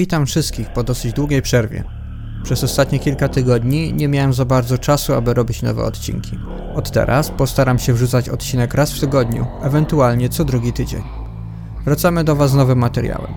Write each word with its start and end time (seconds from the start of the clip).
Witam 0.00 0.26
wszystkich 0.26 0.68
po 0.68 0.84
dosyć 0.84 1.12
długiej 1.12 1.42
przerwie. 1.42 1.84
Przez 2.42 2.64
ostatnie 2.64 2.98
kilka 2.98 3.28
tygodni 3.28 3.94
nie 3.94 4.08
miałem 4.08 4.32
za 4.32 4.44
bardzo 4.44 4.78
czasu, 4.78 5.14
aby 5.14 5.34
robić 5.34 5.62
nowe 5.62 5.84
odcinki. 5.84 6.38
Od 6.74 6.90
teraz 6.90 7.30
postaram 7.30 7.78
się 7.78 7.92
wrzucać 7.92 8.28
odcinek 8.28 8.74
raz 8.74 8.92
w 8.92 9.00
tygodniu, 9.00 9.46
ewentualnie 9.62 10.28
co 10.28 10.44
drugi 10.44 10.72
tydzień. 10.72 11.02
Wracamy 11.84 12.24
do 12.24 12.36
Was 12.36 12.50
z 12.50 12.54
nowym 12.54 12.78
materiałem. 12.78 13.34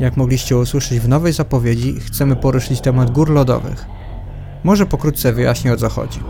Jak 0.00 0.16
mogliście 0.16 0.56
usłyszeć 0.56 1.00
w 1.00 1.08
nowej 1.08 1.32
zapowiedzi, 1.32 2.00
chcemy 2.00 2.36
poruszyć 2.36 2.80
temat 2.80 3.10
gór 3.10 3.30
lodowych. 3.30 3.86
Może 4.64 4.86
pokrótce 4.86 5.32
wyjaśnię 5.32 5.72
o 5.72 5.76
co 5.76 5.88
chodzi. 5.88 6.20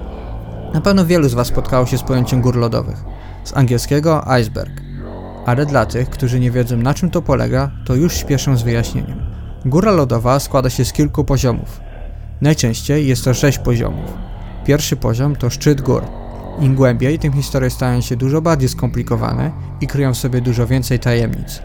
Na 0.74 0.80
pewno 0.80 1.06
wielu 1.06 1.28
z 1.28 1.34
Was 1.34 1.46
spotkało 1.46 1.86
się 1.86 1.98
z 1.98 2.02
pojęciem 2.02 2.40
gór 2.40 2.56
lodowych. 2.56 3.04
Z 3.44 3.56
angielskiego 3.56 4.28
iceberg. 4.28 4.80
Ale 5.46 5.66
dla 5.66 5.86
tych, 5.86 6.10
którzy 6.10 6.40
nie 6.40 6.50
wiedzą 6.50 6.76
na 6.76 6.94
czym 6.94 7.10
to 7.10 7.22
polega, 7.22 7.70
to 7.84 7.94
już 7.94 8.14
śpieszę 8.16 8.56
z 8.56 8.62
wyjaśnieniem. 8.62 9.33
Góra 9.66 9.92
lodowa 9.92 10.40
składa 10.40 10.70
się 10.70 10.84
z 10.84 10.92
kilku 10.92 11.24
poziomów. 11.24 11.80
Najczęściej 12.40 13.06
jest 13.06 13.24
to 13.24 13.34
sześć 13.34 13.58
poziomów. 13.58 14.12
Pierwszy 14.64 14.96
poziom 14.96 15.36
to 15.36 15.50
szczyt 15.50 15.80
gór. 15.80 16.02
Im 16.60 16.74
głębiej, 16.74 17.18
tym 17.18 17.32
historie 17.32 17.70
stają 17.70 18.00
się 18.00 18.16
dużo 18.16 18.42
bardziej 18.42 18.68
skomplikowane 18.68 19.50
i 19.80 19.86
kryją 19.86 20.14
w 20.14 20.18
sobie 20.18 20.40
dużo 20.40 20.66
więcej 20.66 20.98
tajemnic. 20.98 21.62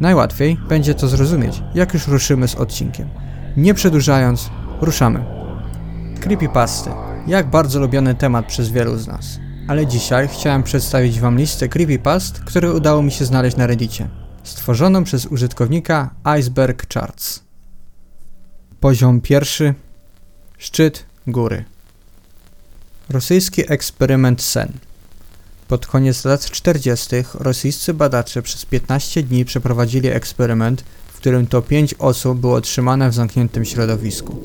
Najłatwiej 0.00 0.56
będzie 0.68 0.94
to 0.94 1.08
zrozumieć, 1.08 1.62
jak 1.74 1.94
już 1.94 2.06
ruszymy 2.08 2.48
z 2.48 2.54
odcinkiem. 2.54 3.08
Nie 3.56 3.74
przedłużając, 3.74 4.50
ruszamy. 4.80 5.24
Creepypasty. 6.20 6.90
Jak 7.26 7.50
bardzo 7.50 7.80
lubiony 7.80 8.14
temat 8.14 8.46
przez 8.46 8.70
wielu 8.70 8.96
z 8.96 9.06
nas. 9.06 9.38
Ale 9.68 9.86
dzisiaj 9.86 10.28
chciałem 10.28 10.62
przedstawić 10.62 11.20
Wam 11.20 11.38
listę 11.38 11.68
creepypast, 11.68 12.40
które 12.40 12.72
udało 12.72 13.02
mi 13.02 13.12
się 13.12 13.24
znaleźć 13.24 13.56
na 13.56 13.66
reddicie. 13.66 14.21
Stworzoną 14.44 15.04
przez 15.04 15.26
użytkownika 15.26 16.10
Iceberg 16.24 16.94
Charts. 16.94 17.42
Poziom 18.80 19.20
pierwszy. 19.20 19.74
Szczyt 20.58 21.04
góry. 21.26 21.64
Rosyjski 23.10 23.72
eksperyment 23.72 24.42
Sen. 24.42 24.72
Pod 25.68 25.86
koniec 25.86 26.24
lat 26.24 26.50
40. 26.50 27.16
rosyjscy 27.34 27.94
badacze 27.94 28.42
przez 28.42 28.64
15 28.64 29.22
dni 29.22 29.44
przeprowadzili 29.44 30.08
eksperyment, 30.08 30.84
w 31.12 31.16
którym 31.16 31.46
to 31.46 31.62
5 31.62 31.94
osób 31.94 32.38
było 32.38 32.60
trzymane 32.60 33.10
w 33.10 33.14
zamkniętym 33.14 33.64
środowisku. 33.64 34.36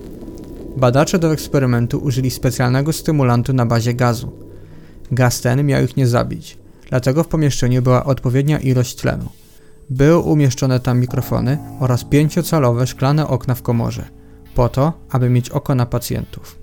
Badacze 0.78 1.20
do 1.20 1.34
eksperymentu 1.34 1.98
użyli 1.98 2.32
specjalnego 2.32 2.94
stymulantu 2.94 3.54
na 3.54 3.66
bazie 3.66 3.94
gazu. 3.94 4.32
Gaz 5.12 5.42
ten 5.42 5.66
miał 5.66 5.84
ich 5.84 5.98
nie 5.98 6.08
zabić, 6.08 6.58
dlatego 6.90 7.24
w 7.24 7.28
pomieszczeniu 7.28 7.82
była 7.82 8.06
odpowiednia 8.06 8.60
ilość 8.60 8.96
tlenu. 8.96 9.30
Były 9.90 10.18
umieszczone 10.18 10.80
tam 10.80 11.00
mikrofony 11.00 11.58
oraz 11.80 12.04
pięciocalowe 12.04 12.88
szklane 12.88 13.28
okna 13.28 13.56
w 13.56 13.62
komorze, 13.62 14.06
po 14.56 14.70
to, 14.70 14.94
aby 15.10 15.30
mieć 15.30 15.50
oko 15.50 15.76
na 15.76 15.86
pacjentów. 15.86 16.60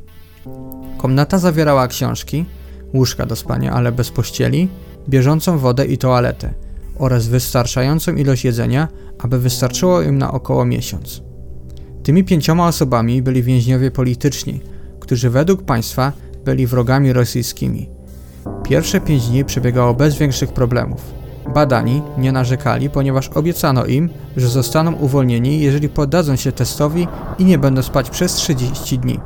Komnata 0.98 1.39
zawierała 1.39 1.89
książki, 1.89 2.44
łóżka 2.94 3.27
do 3.27 3.36
spania, 3.36 3.72
ale 3.72 3.92
bez 3.92 4.11
pościeli, 4.11 4.69
bieżącą 5.08 5.58
wodę 5.58 5.86
i 5.86 5.98
toaletę 5.98 6.55
oraz 6.98 7.27
wystarczającą 7.27 8.14
ilość 8.14 8.44
jedzenia, 8.44 8.89
aby 9.19 9.38
wystarczyło 9.38 10.03
im 10.03 10.19
na 10.19 10.33
około 10.33 10.64
miesiąc. 10.64 11.22
Tymi 12.03 12.25
pięcioma 12.25 12.69
osobami 12.69 13.22
byli 13.22 13.42
więźniowie 13.42 13.91
polityczni, 13.91 14.61
którzy 15.00 15.31
według 15.31 15.62
państwa 15.62 16.12
byli 16.44 16.66
wrogami 16.66 17.12
rosyjskimi. 17.12 17.91
Pierwsze 18.62 19.00
pięć 19.00 19.28
dni 19.28 19.44
przebiegało 19.44 19.94
bez 19.94 20.19
większych 20.19 20.53
problemów. 20.53 21.23
Badani 21.55 22.02
nie 22.19 22.33
narzekali, 22.33 22.91
ponieważ 22.91 23.28
obiecano 23.28 23.84
im, 23.86 24.10
że 24.36 24.48
zostaną 24.48 24.92
uwolnieni, 24.92 25.60
jeżeli 25.60 25.88
poddadzą 25.88 26.36
się 26.36 26.52
testowi 26.52 27.08
i 27.38 27.44
nie 27.44 27.58
będą 27.58 27.83
spać 27.83 28.10
przez 28.10 28.34
30 28.34 28.98
dni. 28.98 29.20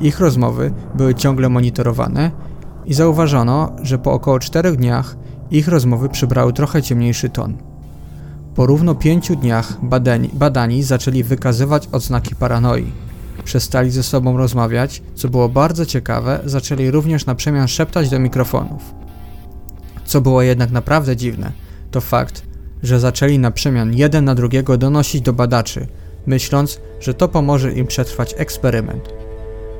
Ich 0.00 0.20
rozmowy 0.20 0.72
były 0.94 1.14
ciągle 1.14 1.48
monitorowane 1.48 2.30
i 2.86 2.94
zauważono, 2.94 3.72
że 3.82 3.98
po 3.98 4.12
około 4.12 4.38
4 4.38 4.76
dniach 4.76 5.16
ich 5.50 5.68
rozmowy 5.68 6.08
przybrały 6.08 6.52
trochę 6.52 6.82
ciemniejszy 6.82 7.28
ton. 7.28 7.56
Po 8.54 8.66
równo 8.66 8.94
5 8.94 9.36
dniach 9.36 9.78
badani, 9.82 10.30
badani 10.32 10.82
zaczęli 10.82 11.22
wykazywać 11.22 11.88
odznaki 11.92 12.34
paranoi. 12.34 12.92
Przestali 13.44 13.90
ze 13.90 14.02
sobą 14.02 14.36
rozmawiać, 14.36 15.02
co 15.14 15.28
było 15.28 15.48
bardzo 15.48 15.86
ciekawe, 15.86 16.40
zaczęli 16.44 16.90
również 16.90 17.26
na 17.26 17.34
przemian 17.34 17.68
szeptać 17.68 18.10
do 18.10 18.18
mikrofonów. 18.18 19.03
Co 20.04 20.20
było 20.20 20.42
jednak 20.42 20.70
naprawdę 20.70 21.16
dziwne, 21.16 21.52
to 21.90 22.00
fakt, 22.00 22.42
że 22.82 23.00
zaczęli 23.00 23.38
na 23.38 23.50
przemian 23.50 23.94
jeden 23.94 24.24
na 24.24 24.34
drugiego 24.34 24.76
donosić 24.76 25.22
do 25.22 25.32
badaczy, 25.32 25.86
myśląc, 26.26 26.80
że 27.00 27.14
to 27.14 27.28
pomoże 27.28 27.72
im 27.72 27.86
przetrwać 27.86 28.34
eksperyment. 28.38 29.08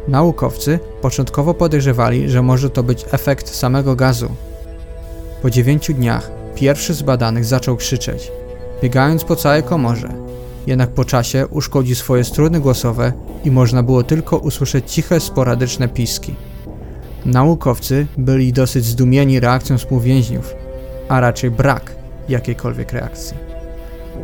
Naukowcy 0.09 0.79
początkowo 1.03 1.55
podejrzewali, 1.55 2.31
że 2.31 2.43
może 2.43 2.71
to 2.71 2.83
być 2.83 3.05
efekt 3.11 3.49
samego 3.49 3.97
gazu. 3.97 4.29
Po 5.43 5.51
dziewięciu 5.51 5.95
dniach 5.95 6.31
pierwszy 6.55 6.95
z 6.95 7.03
badanych 7.03 7.45
zaczął 7.45 7.77
krzyczeć, 7.77 8.33
biegając 8.83 9.25
po 9.25 9.37
całej 9.37 9.63
komorze. 9.63 10.09
Jednak 10.67 10.91
po 10.91 11.05
czasie 11.05 11.47
uszkodził 11.47 11.95
swoje 11.95 12.25
struny 12.25 12.61
głosowe 12.61 13.13
i 13.45 13.51
można 13.51 13.83
było 13.83 14.03
tylko 14.03 14.39
usłyszeć 14.39 14.93
ciche, 14.93 15.21
sporadyczne 15.21 15.89
piski. 15.89 16.35
Naukowcy 17.25 18.07
byli 18.17 18.53
dosyć 18.53 18.85
zdumieni 18.85 19.41
reakcją 19.41 19.79
współwięźniów, 19.79 20.55
a 21.09 21.21
raczej 21.21 21.51
brak 21.51 21.95
jakiejkolwiek 22.29 22.93
reakcji. 22.93 23.37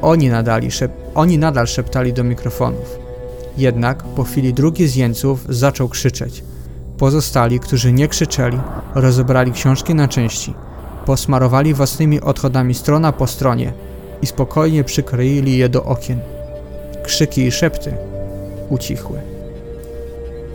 Oni, 0.02 0.28
nadali 0.28 0.70
szep 0.70 0.92
oni 1.14 1.38
nadal 1.38 1.66
szeptali 1.66 2.12
do 2.12 2.24
mikrofonów. 2.24 2.98
Jednak 3.56 4.02
po 4.02 4.24
chwili 4.24 4.54
drugi 4.54 4.88
z 4.88 4.96
jeńców 4.96 5.46
zaczął 5.48 5.88
krzyczeć. 5.88 6.44
Pozostali, 6.98 7.60
którzy 7.60 7.92
nie 7.92 8.08
krzyczeli, 8.08 8.58
rozebrali 8.94 9.52
książki 9.52 9.94
na 9.94 10.08
części, 10.08 10.54
posmarowali 11.06 11.74
własnymi 11.74 12.20
odchodami 12.20 12.74
strona 12.74 13.12
po 13.12 13.26
stronie 13.26 13.72
i 14.22 14.26
spokojnie 14.26 14.84
przykryli 14.84 15.58
je 15.58 15.68
do 15.68 15.84
okien. 15.84 16.20
Krzyki 17.02 17.42
i 17.42 17.52
szepty 17.52 17.94
ucichły. 18.68 19.29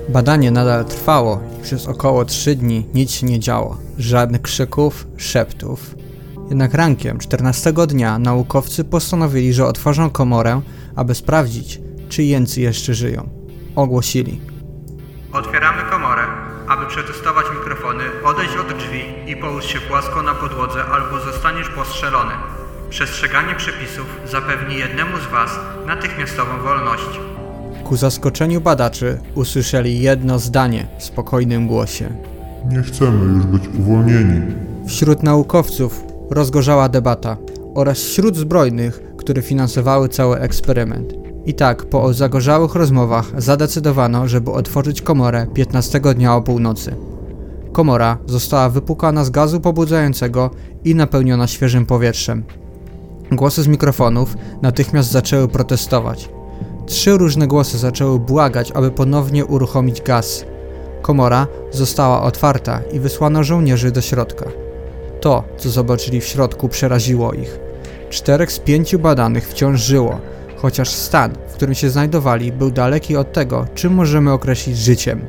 Badanie 0.09 0.51
nadal 0.51 0.85
trwało 0.85 1.41
i 1.59 1.63
przez 1.63 1.87
około 1.87 2.25
3 2.25 2.55
dni 2.55 2.87
nic 2.93 3.11
się 3.11 3.25
nie 3.25 3.39
działo. 3.39 3.77
Żadnych 3.97 4.41
krzyków, 4.41 5.07
szeptów. 5.17 5.95
Jednak 6.49 6.73
rankiem 6.73 7.19
14 7.19 7.73
dnia 7.73 8.19
naukowcy 8.19 8.83
postanowili, 8.83 9.53
że 9.53 9.65
otworzą 9.65 10.09
komorę, 10.09 10.61
aby 10.95 11.15
sprawdzić, 11.15 11.81
czy 12.09 12.23
jęcy 12.23 12.61
jeszcze 12.61 12.93
żyją. 12.93 13.29
Ogłosili. 13.75 14.41
Otwieramy 15.33 15.81
komorę. 15.89 16.23
Aby 16.67 16.85
przetestować 16.85 17.45
mikrofony, 17.59 18.03
odejdź 18.23 18.51
od 18.57 18.77
drzwi 18.77 19.01
i 19.27 19.35
połóż 19.35 19.65
się 19.65 19.79
płasko 19.79 20.21
na 20.21 20.35
podłodze 20.35 20.85
albo 20.85 21.19
zostaniesz 21.19 21.69
postrzelony. 21.69 22.31
Przestrzeganie 22.89 23.55
przepisów 23.55 24.05
zapewni 24.25 24.75
jednemu 24.75 25.17
z 25.17 25.31
Was 25.31 25.59
natychmiastową 25.87 26.61
wolność. 26.63 27.19
Ku 27.85 27.95
zaskoczeniu 27.95 28.61
badaczy 28.61 29.19
usłyszeli 29.35 30.01
jedno 30.01 30.39
zdanie 30.39 30.87
w 30.99 31.03
spokojnym 31.03 31.67
głosie. 31.67 32.09
Nie 32.71 32.81
chcemy 32.81 33.25
już 33.33 33.45
być 33.45 33.63
uwolnieni. 33.79 34.41
Wśród 34.87 35.23
naukowców 35.23 36.03
rozgorzała 36.29 36.89
debata 36.89 37.37
oraz 37.75 37.97
wśród 37.97 38.37
zbrojnych, 38.37 39.01
które 39.17 39.41
finansowały 39.41 40.09
cały 40.09 40.39
eksperyment. 40.39 41.13
I 41.45 41.53
tak, 41.53 41.85
po 41.85 42.13
zagorzałych 42.13 42.75
rozmowach 42.75 43.41
zadecydowano, 43.41 44.27
żeby 44.27 44.51
otworzyć 44.51 45.01
komorę 45.01 45.47
15 45.53 45.99
dnia 45.99 46.35
o 46.35 46.41
północy. 46.41 46.95
Komora 47.71 48.17
została 48.25 48.69
wypukana 48.69 49.23
z 49.23 49.29
gazu 49.29 49.59
pobudzającego 49.59 50.49
i 50.83 50.95
napełniona 50.95 51.47
świeżym 51.47 51.85
powietrzem. 51.85 52.43
Głosy 53.31 53.63
z 53.63 53.67
mikrofonów 53.67 54.37
natychmiast 54.61 55.11
zaczęły 55.11 55.47
protestować. 55.47 56.34
Trzy 56.85 57.17
różne 57.17 57.47
głosy 57.47 57.77
zaczęły 57.77 58.19
błagać, 58.19 58.71
aby 58.71 58.91
ponownie 58.91 59.45
uruchomić 59.45 60.01
gaz. 60.01 60.45
Komora 61.01 61.47
została 61.71 62.21
otwarta 62.21 62.81
i 62.93 62.99
wysłano 62.99 63.43
żołnierzy 63.43 63.91
do 63.91 64.01
środka. 64.01 64.45
To, 65.21 65.43
co 65.57 65.69
zobaczyli 65.69 66.21
w 66.21 66.25
środku, 66.25 66.69
przeraziło 66.69 67.33
ich. 67.33 67.59
Czterech 68.09 68.51
z 68.51 68.59
pięciu 68.59 68.99
badanych 68.99 69.47
wciąż 69.47 69.81
żyło, 69.81 70.19
chociaż 70.57 70.89
stan, 70.89 71.31
w 71.47 71.53
którym 71.53 71.75
się 71.75 71.89
znajdowali, 71.89 72.51
był 72.51 72.71
daleki 72.71 73.17
od 73.17 73.33
tego, 73.33 73.65
czym 73.75 73.93
możemy 73.93 74.31
określić 74.31 74.77
życiem. 74.77 75.25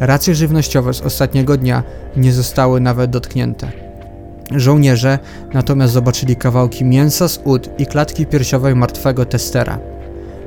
Racje 0.00 0.34
żywnościowe 0.34 0.94
z 0.94 1.00
ostatniego 1.00 1.56
dnia 1.56 1.82
nie 2.16 2.32
zostały 2.32 2.80
nawet 2.80 3.10
dotknięte. 3.10 3.72
Żołnierze 4.56 5.18
natomiast 5.54 5.92
zobaczyli 5.92 6.36
kawałki 6.36 6.84
mięsa 6.84 7.28
z 7.28 7.40
ud 7.44 7.80
i 7.80 7.86
klatki 7.86 8.26
piersiowej 8.26 8.74
martwego 8.74 9.24
testera. 9.24 9.91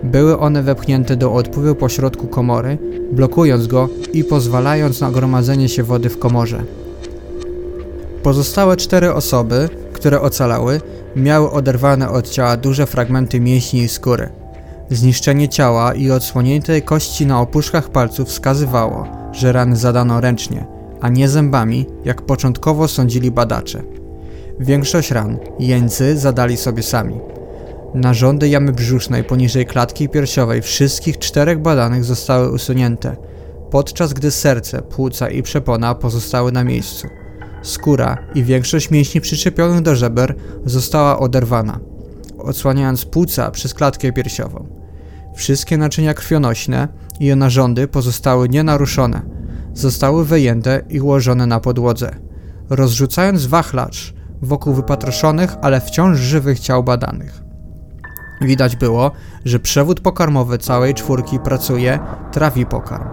Były 0.03 0.39
one 0.39 0.63
wepchnięte 0.63 1.15
do 1.15 1.33
odpływu 1.33 1.75
pośrodku 1.75 2.27
komory, 2.27 2.77
blokując 3.11 3.67
go 3.67 3.89
i 4.13 4.23
pozwalając 4.23 5.01
na 5.01 5.11
gromadzenie 5.11 5.69
się 5.69 5.83
wody 5.83 6.09
w 6.09 6.19
komorze. 6.19 6.63
Pozostałe 8.23 8.77
cztery 8.77 9.13
osoby, 9.13 9.69
które 9.93 10.21
ocalały, 10.21 10.81
miały 11.15 11.51
oderwane 11.51 12.09
od 12.09 12.29
ciała 12.29 12.57
duże 12.57 12.85
fragmenty 12.85 13.39
mięśni 13.39 13.79
i 13.79 13.87
skóry. 13.87 14.29
Zniszczenie 14.89 15.49
ciała 15.49 15.93
i 15.93 16.11
odsłonięte 16.11 16.81
kości 16.81 17.25
na 17.25 17.41
opuszkach 17.41 17.89
palców 17.89 18.27
wskazywało, 18.27 19.07
że 19.31 19.51
rany 19.51 19.75
zadano 19.75 20.21
ręcznie, 20.21 20.65
a 21.01 21.09
nie 21.09 21.29
zębami, 21.29 21.85
jak 22.05 22.21
początkowo 22.21 22.87
sądzili 22.87 23.31
badacze. 23.31 23.81
Większość 24.59 25.11
ran 25.11 25.37
jeńcy 25.59 26.17
zadali 26.17 26.57
sobie 26.57 26.83
sami. 26.83 27.34
Narządy 27.93 28.49
jamy 28.49 28.71
brzusznej 28.71 29.23
poniżej 29.23 29.65
klatki 29.65 30.09
piersiowej 30.09 30.61
wszystkich 30.61 31.19
czterech 31.19 31.61
badanych 31.61 32.03
zostały 32.03 32.51
usunięte, 32.51 33.15
podczas 33.71 34.13
gdy 34.13 34.31
serce, 34.31 34.81
płuca 34.81 35.29
i 35.29 35.43
przepona 35.43 35.95
pozostały 35.95 36.51
na 36.51 36.63
miejscu. 36.63 37.07
Skóra 37.61 38.17
i 38.35 38.43
większość 38.43 38.91
mięśni 38.91 39.21
przyczepionych 39.21 39.81
do 39.81 39.95
żeber 39.95 40.35
została 40.65 41.19
oderwana, 41.19 41.79
odsłaniając 42.37 43.05
płuca 43.05 43.51
przez 43.51 43.73
klatkę 43.73 44.11
piersiową. 44.11 44.67
Wszystkie 45.35 45.77
naczynia 45.77 46.13
krwionośne 46.13 46.87
i 47.19 47.35
narządy 47.35 47.87
pozostały 47.87 48.49
nienaruszone. 48.49 49.21
Zostały 49.73 50.25
wyjęte 50.25 50.81
i 50.89 51.01
ułożone 51.01 51.47
na 51.47 51.59
podłodze, 51.59 52.15
rozrzucając 52.69 53.45
wachlacz 53.45 54.13
wokół 54.41 54.73
wypatroszonych, 54.73 55.55
ale 55.61 55.81
wciąż 55.81 56.17
żywych 56.17 56.59
ciał 56.59 56.83
badanych. 56.83 57.44
Widać 58.41 58.75
było, 58.75 59.11
że 59.45 59.59
przewód 59.59 59.99
pokarmowy 59.99 60.57
całej 60.57 60.93
czwórki 60.93 61.39
pracuje, 61.39 61.99
trawi 62.31 62.65
pokarm. 62.65 63.09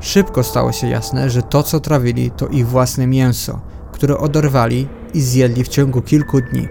Szybko 0.00 0.42
stało 0.42 0.72
się 0.72 0.88
jasne, 0.88 1.30
że 1.30 1.42
to 1.42 1.62
co 1.62 1.80
trawili 1.80 2.30
to 2.30 2.48
ich 2.48 2.68
własne 2.68 3.06
mięso, 3.06 3.60
które 3.92 4.18
oderwali 4.18 4.88
i 5.14 5.20
zjedli 5.20 5.64
w 5.64 5.68
ciągu 5.68 6.02
kilku 6.02 6.40
dni. 6.40 6.68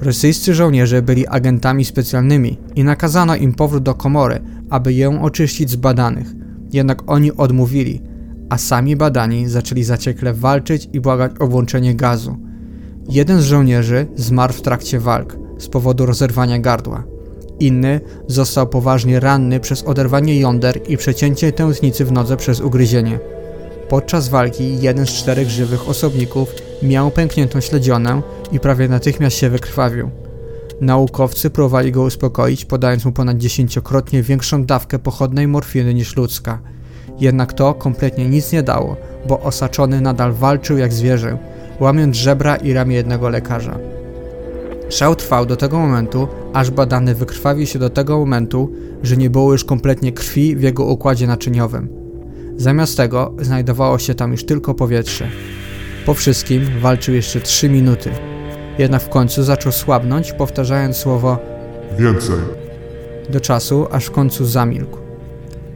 Rosyjscy 0.00 0.54
żołnierze 0.54 1.02
byli 1.02 1.26
agentami 1.26 1.84
specjalnymi 1.84 2.58
i 2.74 2.84
nakazano 2.84 3.36
im 3.36 3.54
powrót 3.54 3.82
do 3.82 3.94
komory, 3.94 4.40
aby 4.70 4.94
ją 4.94 5.22
oczyścić 5.22 5.70
z 5.70 5.76
badanych. 5.76 6.26
Jednak 6.72 7.02
oni 7.06 7.32
odmówili, 7.32 8.02
a 8.50 8.58
sami 8.58 8.96
badani 8.96 9.48
zaczęli 9.48 9.84
zaciekle 9.84 10.34
walczyć 10.34 10.88
i 10.92 11.00
błagać 11.00 11.32
o 11.40 11.46
włączenie 11.46 11.94
gazu. 11.94 12.36
Jeden 13.08 13.40
z 13.40 13.44
żołnierzy 13.44 14.06
zmarł 14.16 14.52
w 14.52 14.62
trakcie 14.62 15.00
walk 15.00 15.45
z 15.58 15.68
powodu 15.68 16.06
rozerwania 16.06 16.58
gardła. 16.58 17.04
Inny 17.60 18.00
został 18.26 18.66
poważnie 18.66 19.20
ranny 19.20 19.60
przez 19.60 19.82
oderwanie 19.82 20.40
jąder 20.40 20.80
i 20.88 20.96
przecięcie 20.96 21.52
tętnicy 21.52 22.04
w 22.04 22.12
nodze 22.12 22.36
przez 22.36 22.60
ugryzienie. 22.60 23.18
Podczas 23.88 24.28
walki 24.28 24.80
jeden 24.80 25.06
z 25.06 25.10
czterech 25.10 25.50
żywych 25.50 25.88
osobników 25.88 26.48
miał 26.82 27.10
pękniętą 27.10 27.60
śledzionę 27.60 28.22
i 28.52 28.60
prawie 28.60 28.88
natychmiast 28.88 29.36
się 29.36 29.50
wykrwawił. 29.50 30.10
Naukowcy 30.80 31.50
próbowali 31.50 31.92
go 31.92 32.02
uspokoić, 32.02 32.64
podając 32.64 33.04
mu 33.04 33.12
ponad 33.12 33.36
dziesięciokrotnie 33.36 34.22
większą 34.22 34.64
dawkę 34.64 34.98
pochodnej 34.98 35.48
morfiny 35.48 35.94
niż 35.94 36.16
ludzka. 36.16 36.58
Jednak 37.20 37.52
to 37.52 37.74
kompletnie 37.74 38.28
nic 38.28 38.52
nie 38.52 38.62
dało, 38.62 38.96
bo 39.28 39.40
osaczony 39.40 40.00
nadal 40.00 40.32
walczył 40.32 40.78
jak 40.78 40.92
zwierzę, 40.92 41.38
łamiąc 41.80 42.16
żebra 42.16 42.56
i 42.56 42.72
ramię 42.72 42.96
jednego 42.96 43.28
lekarza. 43.28 43.78
Szał 44.88 45.14
trwał 45.14 45.46
do 45.46 45.56
tego 45.56 45.78
momentu, 45.78 46.28
aż 46.52 46.70
badany 46.70 47.14
wykrwawił 47.14 47.66
się 47.66 47.78
do 47.78 47.90
tego 47.90 48.18
momentu, 48.18 48.72
że 49.02 49.16
nie 49.16 49.30
było 49.30 49.52
już 49.52 49.64
kompletnie 49.64 50.12
krwi 50.12 50.56
w 50.56 50.62
jego 50.62 50.84
układzie 50.84 51.26
naczyniowym. 51.26 51.88
Zamiast 52.56 52.96
tego 52.96 53.34
znajdowało 53.40 53.98
się 53.98 54.14
tam 54.14 54.32
już 54.32 54.44
tylko 54.44 54.74
powietrze. 54.74 55.28
Po 56.06 56.14
wszystkim 56.14 56.62
walczył 56.80 57.14
jeszcze 57.14 57.40
3 57.40 57.68
minuty. 57.68 58.10
Jednak 58.78 59.02
w 59.02 59.08
końcu 59.08 59.42
zaczął 59.42 59.72
słabnąć, 59.72 60.32
powtarzając 60.32 60.96
słowo 60.96 61.38
Więcej. 61.98 62.36
do 63.30 63.40
czasu, 63.40 63.86
aż 63.90 64.04
w 64.06 64.10
końcu 64.10 64.44
zamilkł. 64.44 64.98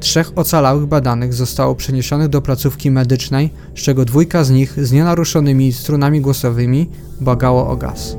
Trzech 0.00 0.32
ocalałych 0.36 0.86
badanych 0.86 1.34
zostało 1.34 1.74
przeniesionych 1.74 2.28
do 2.28 2.42
placówki 2.42 2.90
medycznej, 2.90 3.50
z 3.76 3.80
czego 3.80 4.04
dwójka 4.04 4.44
z 4.44 4.50
nich 4.50 4.86
z 4.86 4.92
nienaruszonymi 4.92 5.72
strunami 5.72 6.20
głosowymi 6.20 6.90
błagało 7.20 7.68
o 7.68 7.76
gaz. 7.76 8.16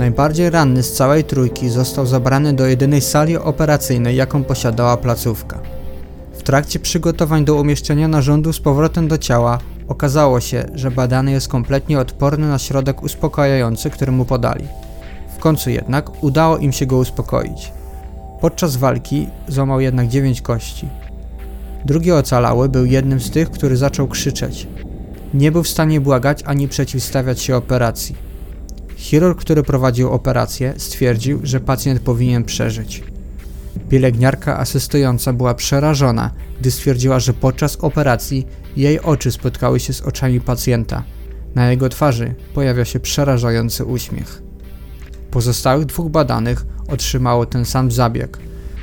Najbardziej 0.00 0.50
ranny 0.50 0.82
z 0.82 0.92
całej 0.92 1.24
trójki 1.24 1.68
został 1.68 2.06
zabrany 2.06 2.52
do 2.52 2.66
jedynej 2.66 3.00
sali 3.00 3.36
operacyjnej, 3.36 4.16
jaką 4.16 4.44
posiadała 4.44 4.96
placówka. 4.96 5.60
W 6.32 6.42
trakcie 6.42 6.78
przygotowań 6.78 7.44
do 7.44 7.54
umieszczenia 7.54 8.08
narządu 8.08 8.52
z 8.52 8.60
powrotem 8.60 9.08
do 9.08 9.18
ciała 9.18 9.58
okazało 9.88 10.40
się, 10.40 10.64
że 10.74 10.90
badany 10.90 11.32
jest 11.32 11.48
kompletnie 11.48 11.98
odporny 11.98 12.48
na 12.48 12.58
środek 12.58 13.02
uspokajający, 13.02 13.90
który 13.90 14.12
mu 14.12 14.24
podali. 14.24 14.64
W 15.36 15.38
końcu 15.38 15.70
jednak 15.70 16.24
udało 16.24 16.58
im 16.58 16.72
się 16.72 16.86
go 16.86 16.96
uspokoić. 16.96 17.72
Podczas 18.40 18.76
walki 18.76 19.28
złamał 19.48 19.80
jednak 19.80 20.08
dziewięć 20.08 20.42
kości. 20.42 20.88
Drugi 21.84 22.12
ocalały 22.12 22.68
był 22.68 22.84
jednym 22.84 23.20
z 23.20 23.30
tych, 23.30 23.50
który 23.50 23.76
zaczął 23.76 24.08
krzyczeć. 24.08 24.66
Nie 25.34 25.52
był 25.52 25.62
w 25.62 25.68
stanie 25.68 26.00
błagać 26.00 26.42
ani 26.46 26.68
przeciwstawiać 26.68 27.40
się 27.40 27.56
operacji. 27.56 28.29
Chirurg, 29.00 29.40
który 29.40 29.62
prowadził 29.62 30.10
operację, 30.10 30.74
stwierdził, 30.76 31.40
że 31.42 31.60
pacjent 31.60 32.00
powinien 32.00 32.44
przeżyć. 32.44 33.02
Pielęgniarka 33.88 34.58
asystująca 34.58 35.32
była 35.32 35.54
przerażona, 35.54 36.30
gdy 36.60 36.70
stwierdziła, 36.70 37.20
że 37.20 37.32
podczas 37.32 37.76
operacji 37.76 38.46
jej 38.76 39.00
oczy 39.00 39.32
spotkały 39.32 39.80
się 39.80 39.92
z 39.92 40.00
oczami 40.00 40.40
pacjenta. 40.40 41.02
Na 41.54 41.70
jego 41.70 41.88
twarzy 41.88 42.34
pojawiał 42.54 42.84
się 42.84 43.00
przerażający 43.00 43.84
uśmiech. 43.84 44.42
Pozostałych 45.30 45.86
dwóch 45.86 46.10
badanych 46.10 46.66
otrzymało 46.88 47.46
ten 47.46 47.64
sam 47.64 47.90
zabieg, 47.90 48.38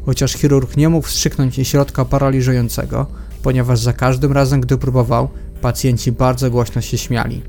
chociaż 0.05 0.33
chirurg 0.33 0.77
nie 0.77 0.89
mógł 0.89 1.07
wstrzyknąć 1.07 1.55
środka 1.55 2.05
paraliżującego, 2.05 3.05
ponieważ 3.43 3.79
za 3.79 3.93
każdym 3.93 4.31
razem, 4.31 4.61
gdy 4.61 4.77
próbował, 4.77 5.29
pacjenci 5.61 6.11
bardzo 6.11 6.51
głośno 6.51 6.81
się 6.81 6.97
śmiali. 6.97 7.43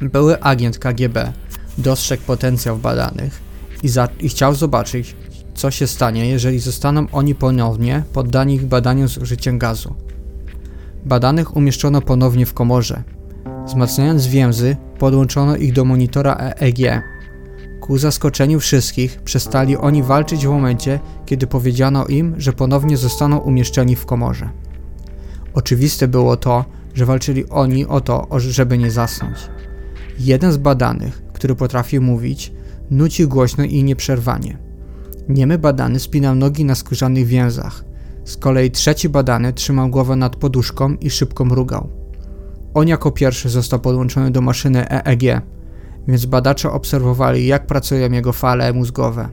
Były 0.00 0.40
agent 0.40 0.78
KGB 0.78 1.32
dostrzegł 1.78 2.22
potencjał 2.22 2.78
badanych 2.78 3.40
i, 3.82 3.88
za- 3.88 4.08
i 4.20 4.28
chciał 4.28 4.54
zobaczyć, 4.54 5.16
co 5.54 5.70
się 5.70 5.86
stanie, 5.86 6.28
jeżeli 6.28 6.58
zostaną 6.58 7.06
oni 7.12 7.34
ponownie 7.34 8.02
poddani 8.12 8.54
ich 8.54 8.66
badaniom 8.66 9.08
z 9.08 9.18
użyciem 9.18 9.58
gazu. 9.58 9.94
Badanych 11.04 11.56
umieszczono 11.56 12.00
ponownie 12.00 12.46
w 12.46 12.54
komorze. 12.54 13.02
Wzmacniając 13.66 14.26
więzy, 14.26 14.76
podłączono 14.98 15.56
ich 15.56 15.72
do 15.72 15.84
monitora 15.84 16.34
EEG. 16.36 17.02
Ku 17.80 17.98
zaskoczeniu 17.98 18.60
wszystkich, 18.60 19.22
przestali 19.22 19.76
oni 19.76 20.02
walczyć 20.02 20.46
w 20.46 20.50
momencie, 20.50 21.00
kiedy 21.26 21.46
powiedziano 21.46 22.06
im, 22.06 22.34
że 22.38 22.52
ponownie 22.52 22.96
zostaną 22.96 23.38
umieszczeni 23.38 23.96
w 23.96 24.06
komorze. 24.06 24.50
Oczywiste 25.54 26.08
było 26.08 26.36
to, 26.36 26.64
że 26.94 27.06
walczyli 27.06 27.48
oni 27.48 27.86
o 27.86 28.00
to, 28.00 28.28
żeby 28.38 28.78
nie 28.78 28.90
zasnąć. 28.90 29.36
Jeden 30.18 30.52
z 30.52 30.56
badanych, 30.56 31.22
który 31.44 31.54
potrafił 31.54 32.02
mówić, 32.02 32.52
nucił 32.90 33.28
głośno 33.28 33.64
i 33.64 33.84
nieprzerwanie. 33.84 34.58
Niemy 35.28 35.58
badany 35.58 36.00
spinał 36.00 36.34
nogi 36.34 36.64
na 36.64 36.74
skórzanych 36.74 37.26
więzach. 37.26 37.84
Z 38.24 38.36
kolei 38.36 38.70
trzeci 38.70 39.08
badany 39.08 39.52
trzymał 39.52 39.88
głowę 39.88 40.16
nad 40.16 40.36
poduszką 40.36 40.94
i 40.94 41.10
szybko 41.10 41.44
mrugał. 41.44 41.88
On 42.74 42.88
jako 42.88 43.10
pierwszy 43.10 43.48
został 43.48 43.80
podłączony 43.80 44.30
do 44.30 44.40
maszyny 44.40 44.88
EEG, 44.90 45.42
więc 46.08 46.26
badacze 46.26 46.70
obserwowali, 46.72 47.46
jak 47.46 47.66
pracują 47.66 48.12
jego 48.12 48.32
fale 48.32 48.72
mózgowe. 48.72 49.28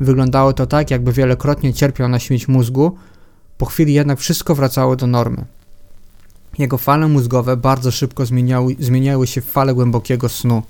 Wyglądało 0.00 0.52
to 0.52 0.66
tak, 0.66 0.90
jakby 0.90 1.12
wielokrotnie 1.12 1.74
cierpiał 1.74 2.08
na 2.08 2.18
śmierć 2.18 2.48
mózgu, 2.48 2.96
po 3.58 3.66
chwili 3.66 3.94
jednak 3.94 4.18
wszystko 4.18 4.54
wracało 4.54 4.96
do 4.96 5.06
normy. 5.06 5.44
Jego 6.58 6.78
fale 6.78 7.08
mózgowe 7.08 7.56
bardzo 7.56 7.90
szybko 7.90 8.26
zmieniały, 8.26 8.76
zmieniały 8.80 9.26
się 9.26 9.40
w 9.40 9.50
fale 9.50 9.74
głębokiego 9.74 10.28
snu, 10.28 10.62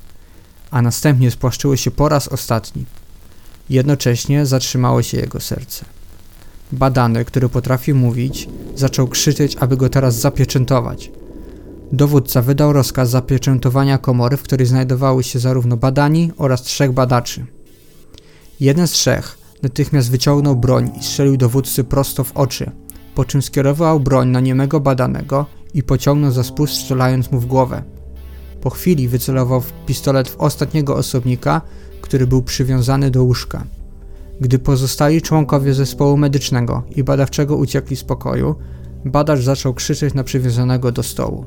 a 0.77 0.83
następnie 0.83 1.31
spłaszczyły 1.31 1.77
się 1.77 1.91
po 1.91 2.09
raz 2.09 2.29
ostatni. 2.29 2.85
Jednocześnie 3.71 4.47
zatrzymało 4.47 5.03
się 5.03 5.17
jego 5.19 5.41
serce. 5.41 5.85
Badany, 6.73 7.25
który 7.25 7.49
potrafi 7.49 7.95
mówić, 7.95 8.49
zaczął 8.75 9.09
krzyczeć, 9.09 9.57
aby 9.61 9.77
go 9.77 9.89
teraz 9.89 10.21
zapieczętować. 10.21 11.11
Dowódca 11.93 12.43
wydał 12.43 12.73
rozkaz 12.73 13.11
zapieczętowania 13.11 13.99
komory, 13.99 14.37
w 14.37 14.43
której 14.43 14.67
znajdowały 14.67 15.25
się 15.25 15.39
zarówno 15.39 15.77
badani 15.77 16.33
oraz 16.37 16.63
trzech 16.63 16.93
badaczy. 16.93 17.47
Jeden 18.61 18.87
z 18.87 18.91
trzech 18.91 19.39
natychmiast 19.63 20.11
wyciągnął 20.11 20.57
broń 20.57 20.91
i 21.01 21.05
strzelił 21.05 21.37
dowódcy 21.37 21.85
prosto 21.85 22.25
w 22.25 22.37
oczy, 22.37 22.71
po 23.15 23.25
czym 23.25 23.43
skierował 23.43 24.01
broń 24.01 24.29
na 24.29 24.41
niemego 24.41 24.81
badanego 24.81 25.47
i 25.75 25.83
pociągnął 25.83 26.31
za 26.31 26.45
spust, 26.45 26.75
strzelając 26.75 27.33
mu 27.33 27.41
w 27.41 27.47
głowę. 27.47 27.96
Po 28.67 28.71
chwili 28.71 29.09
wycelował 29.09 29.63
pistolet 29.87 30.29
w 30.29 30.37
ostatniego 30.37 30.97
osobnika, 30.97 31.61
który 32.01 32.27
był 32.27 32.43
przywiązany 32.43 33.11
do 33.11 33.25
łóżka. 33.25 33.65
Gdy 34.41 34.59
pozostali 34.59 35.23
członkowie 35.23 35.75
zespołu 35.75 36.17
medycznego 36.17 36.83
i 36.97 37.05
badawczego 37.05 37.57
uciekli 37.57 37.97
z 37.97 38.05
pokoju, 38.05 38.55
badacz 39.05 39.41
zaczął 39.41 39.75
krzyczeć 39.75 40.15
na 40.15 40.25
przywiązanego 40.25 40.93
do 40.93 41.03
stołu. 41.03 41.45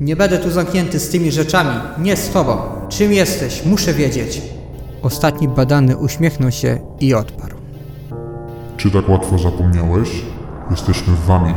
Nie 0.00 0.16
będę 0.16 0.38
tu 0.38 0.50
zamknięty 0.50 1.00
z 1.00 1.08
tymi 1.08 1.32
rzeczami, 1.32 1.80
nie 1.98 2.16
z 2.16 2.30
tobą. 2.30 2.56
Czym 2.88 3.12
jesteś? 3.12 3.66
Muszę 3.66 3.94
wiedzieć. 3.94 4.42
Ostatni 5.02 5.48
badany 5.48 5.96
uśmiechnął 5.96 6.50
się 6.50 6.78
i 7.00 7.14
odparł. 7.14 7.56
Czy 8.76 8.90
tak 8.90 9.08
łatwo 9.08 9.38
zapomniałeś? 9.38 10.08
Jesteśmy 10.70 11.14
wami. 11.26 11.54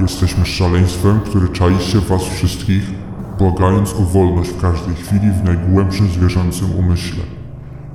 Jesteśmy 0.00 0.46
szaleństwem, 0.46 1.20
które 1.20 1.48
czai 1.48 1.80
się 1.80 1.98
w 1.98 2.08
was 2.08 2.22
wszystkich, 2.22 3.04
błagając 3.38 3.92
o 3.92 4.02
wolność 4.02 4.50
w 4.50 4.60
każdej 4.60 4.94
chwili 4.94 5.30
w 5.32 5.44
najgłębszym 5.44 6.08
zwierzęcym 6.08 6.76
umyśle. 6.78 7.24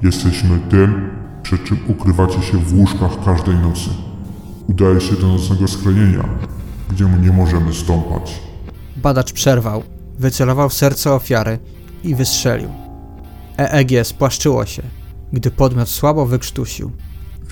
Jesteśmy 0.04 0.60
tym, 0.70 1.10
przed 1.44 1.64
czym 1.64 1.78
ukrywacie 1.88 2.42
się 2.42 2.58
w 2.58 2.80
łóżkach 2.80 3.24
każdej 3.26 3.56
nocy. 3.56 3.90
Udaje 4.68 5.02
się 5.02 5.16
do 5.16 5.28
nocnego 5.28 5.68
schronienia, 5.68 6.30
gdzie 6.90 7.06
my 7.06 7.20
nie 7.20 7.32
możemy 7.32 7.74
stąpać. 7.74 8.42
Badacz 8.98 9.34
przerwał, 9.34 9.84
wycelował 10.20 10.70
serce 10.70 11.14
ofiary 11.14 11.60
i 12.04 12.16
wystrzelił. 12.16 12.70
EEG 13.58 14.06
spłaszczyło 14.08 14.66
się, 14.66 14.84
gdy 15.34 15.52
podmiot 15.52 15.90
słabo 15.90 16.26
wykrztusił. 16.26 16.92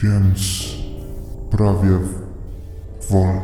Więc 0.03 0.39
prawie 1.51 1.99
wolny. 3.09 3.41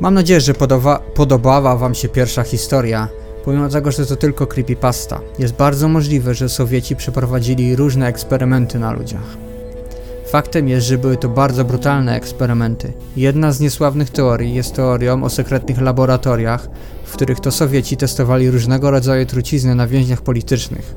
Mam 0.00 0.14
nadzieję, 0.14 0.40
że 0.40 0.54
podoba, 0.54 0.98
podobała 1.14 1.76
Wam 1.76 1.94
się 1.94 2.08
pierwsza 2.08 2.42
historia. 2.42 3.08
Pomimo 3.44 3.68
tego, 3.68 3.92
że 3.92 4.06
to 4.06 4.16
tylko 4.16 4.46
creepypasta, 4.46 5.20
jest 5.38 5.54
bardzo 5.54 5.88
możliwe, 5.88 6.34
że 6.34 6.48
Sowieci 6.48 6.96
przeprowadzili 6.96 7.76
różne 7.76 8.06
eksperymenty 8.06 8.78
na 8.78 8.92
ludziach. 8.92 9.36
Faktem 10.30 10.68
jest, 10.68 10.86
że 10.86 10.98
były 10.98 11.16
to 11.16 11.28
bardzo 11.28 11.64
brutalne 11.64 12.16
eksperymenty. 12.16 12.92
Jedna 13.16 13.52
z 13.52 13.60
niesławnych 13.60 14.10
teorii 14.10 14.54
jest 14.54 14.74
teorią 14.74 15.24
o 15.24 15.30
sekretnych 15.30 15.80
laboratoriach, 15.80 16.68
w 17.04 17.12
których 17.12 17.40
to 17.40 17.50
Sowieci 17.50 17.96
testowali 17.96 18.50
różnego 18.50 18.90
rodzaju 18.90 19.26
trucizny 19.26 19.74
na 19.74 19.86
więźniach 19.86 20.22
politycznych. 20.22 20.94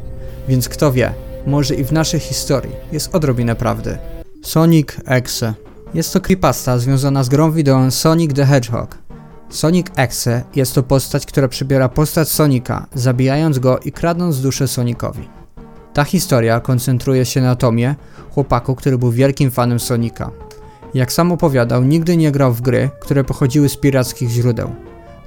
Więc 0.48 0.70
kto 0.70 0.92
wie, 0.92 1.14
może 1.48 1.76
i 1.76 1.84
w 1.84 1.92
naszej 1.92 2.20
historii 2.20 2.76
jest 2.92 3.16
odrobinę 3.16 3.56
prawdy. 3.56 3.98
Sonic 4.44 4.88
Exe 5.06 5.54
Jest 5.94 6.14
to 6.14 6.22
creepypasta 6.22 6.78
związana 6.78 7.24
z 7.24 7.30
grą 7.30 7.52
wideo 7.52 7.92
Sonic 7.92 8.34
the 8.34 8.46
Hedgehog. 8.46 8.98
Sonic 9.54 9.88
Exe 9.96 10.44
jest 10.56 10.76
to 10.76 10.84
postać, 10.84 11.26
która 11.26 11.48
przybiera 11.48 11.90
postać 11.90 12.30
Sonika, 12.30 12.88
zabijając 12.94 13.60
go 13.60 13.80
i 13.80 13.92
kradnąc 13.92 14.42
duszę 14.42 14.68
Sonicowi. 14.68 15.30
Ta 15.94 16.04
historia 16.04 16.60
koncentruje 16.60 17.26
się 17.26 17.42
na 17.42 17.56
Tomie, 17.56 17.96
chłopaku, 18.32 18.76
który 18.76 18.98
był 18.98 19.12
wielkim 19.12 19.52
fanem 19.52 19.80
Sonika. 19.80 20.32
Jak 20.94 21.14
sam 21.14 21.32
opowiadał, 21.32 21.84
nigdy 21.84 22.18
nie 22.18 22.32
grał 22.32 22.54
w 22.54 22.62
gry, 22.62 22.90
które 23.00 23.24
pochodziły 23.24 23.70
z 23.70 23.78
pirackich 23.78 24.30
źródeł. 24.30 24.76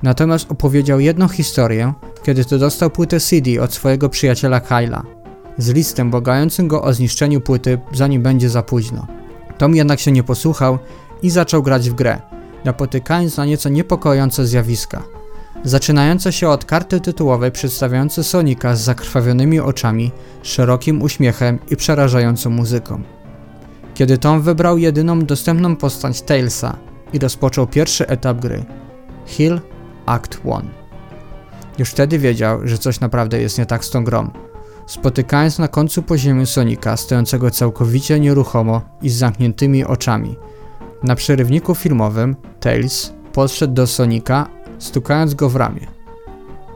Natomiast 0.02 0.52
opowiedział 0.52 1.00
jedną 1.00 1.28
historię, 1.28 1.92
kiedy 2.22 2.44
to 2.44 2.58
dostał 2.58 2.90
płytę 2.90 3.20
CD 3.20 3.62
od 3.62 3.74
swojego 3.74 4.08
przyjaciela 4.08 4.60
Kyla, 4.60 5.02
z 5.58 5.68
listem 5.68 6.10
błagającym 6.10 6.68
go 6.68 6.82
o 6.82 6.92
zniszczeniu 6.92 7.40
płyty, 7.40 7.78
zanim 7.92 8.22
będzie 8.22 8.50
za 8.50 8.62
późno. 8.62 9.06
Tom 9.58 9.74
jednak 9.74 10.00
się 10.00 10.12
nie 10.12 10.22
posłuchał 10.22 10.78
i 11.22 11.30
zaczął 11.30 11.62
grać 11.62 11.90
w 11.90 11.94
grę, 11.94 12.20
napotykając 12.66 13.36
na 13.36 13.44
nieco 13.44 13.68
niepokojące 13.68 14.46
zjawiska. 14.46 15.02
Zaczynające 15.64 16.32
się 16.32 16.48
od 16.48 16.64
karty 16.64 17.00
tytułowej 17.00 17.52
przedstawiającej 17.52 18.24
Sonika 18.24 18.76
z 18.76 18.80
zakrwawionymi 18.80 19.60
oczami, 19.60 20.10
szerokim 20.42 21.02
uśmiechem 21.02 21.58
i 21.70 21.76
przerażającą 21.76 22.50
muzyką. 22.50 23.02
Kiedy 23.94 24.18
Tom 24.18 24.42
wybrał 24.42 24.78
jedyną 24.78 25.20
dostępną 25.20 25.76
postać 25.76 26.22
Tailsa 26.22 26.76
i 27.12 27.18
rozpoczął 27.18 27.66
pierwszy 27.66 28.06
etap 28.06 28.40
gry, 28.40 28.64
Hill 29.26 29.60
Act 30.06 30.40
1. 30.44 30.70
Już 31.78 31.90
wtedy 31.90 32.18
wiedział, 32.18 32.60
że 32.64 32.78
coś 32.78 33.00
naprawdę 33.00 33.40
jest 33.40 33.58
nie 33.58 33.66
tak 33.66 33.84
z 33.84 33.90
tą 33.90 34.04
grą. 34.04 34.30
Spotykając 34.86 35.58
na 35.58 35.68
końcu 35.68 36.02
poziomu 36.02 36.46
Sonika, 36.46 36.96
stojącego 36.96 37.50
całkowicie 37.50 38.20
nieruchomo 38.20 38.80
i 39.02 39.08
z 39.08 39.16
zamkniętymi 39.16 39.84
oczami. 39.84 40.36
Na 41.02 41.14
przerywniku 41.14 41.74
filmowym 41.74 42.36
Tails 42.60 43.12
podszedł 43.32 43.74
do 43.74 43.86
Sonika, 43.86 44.48
stukając 44.78 45.34
go 45.34 45.48
w 45.48 45.56
ramię. 45.56 45.86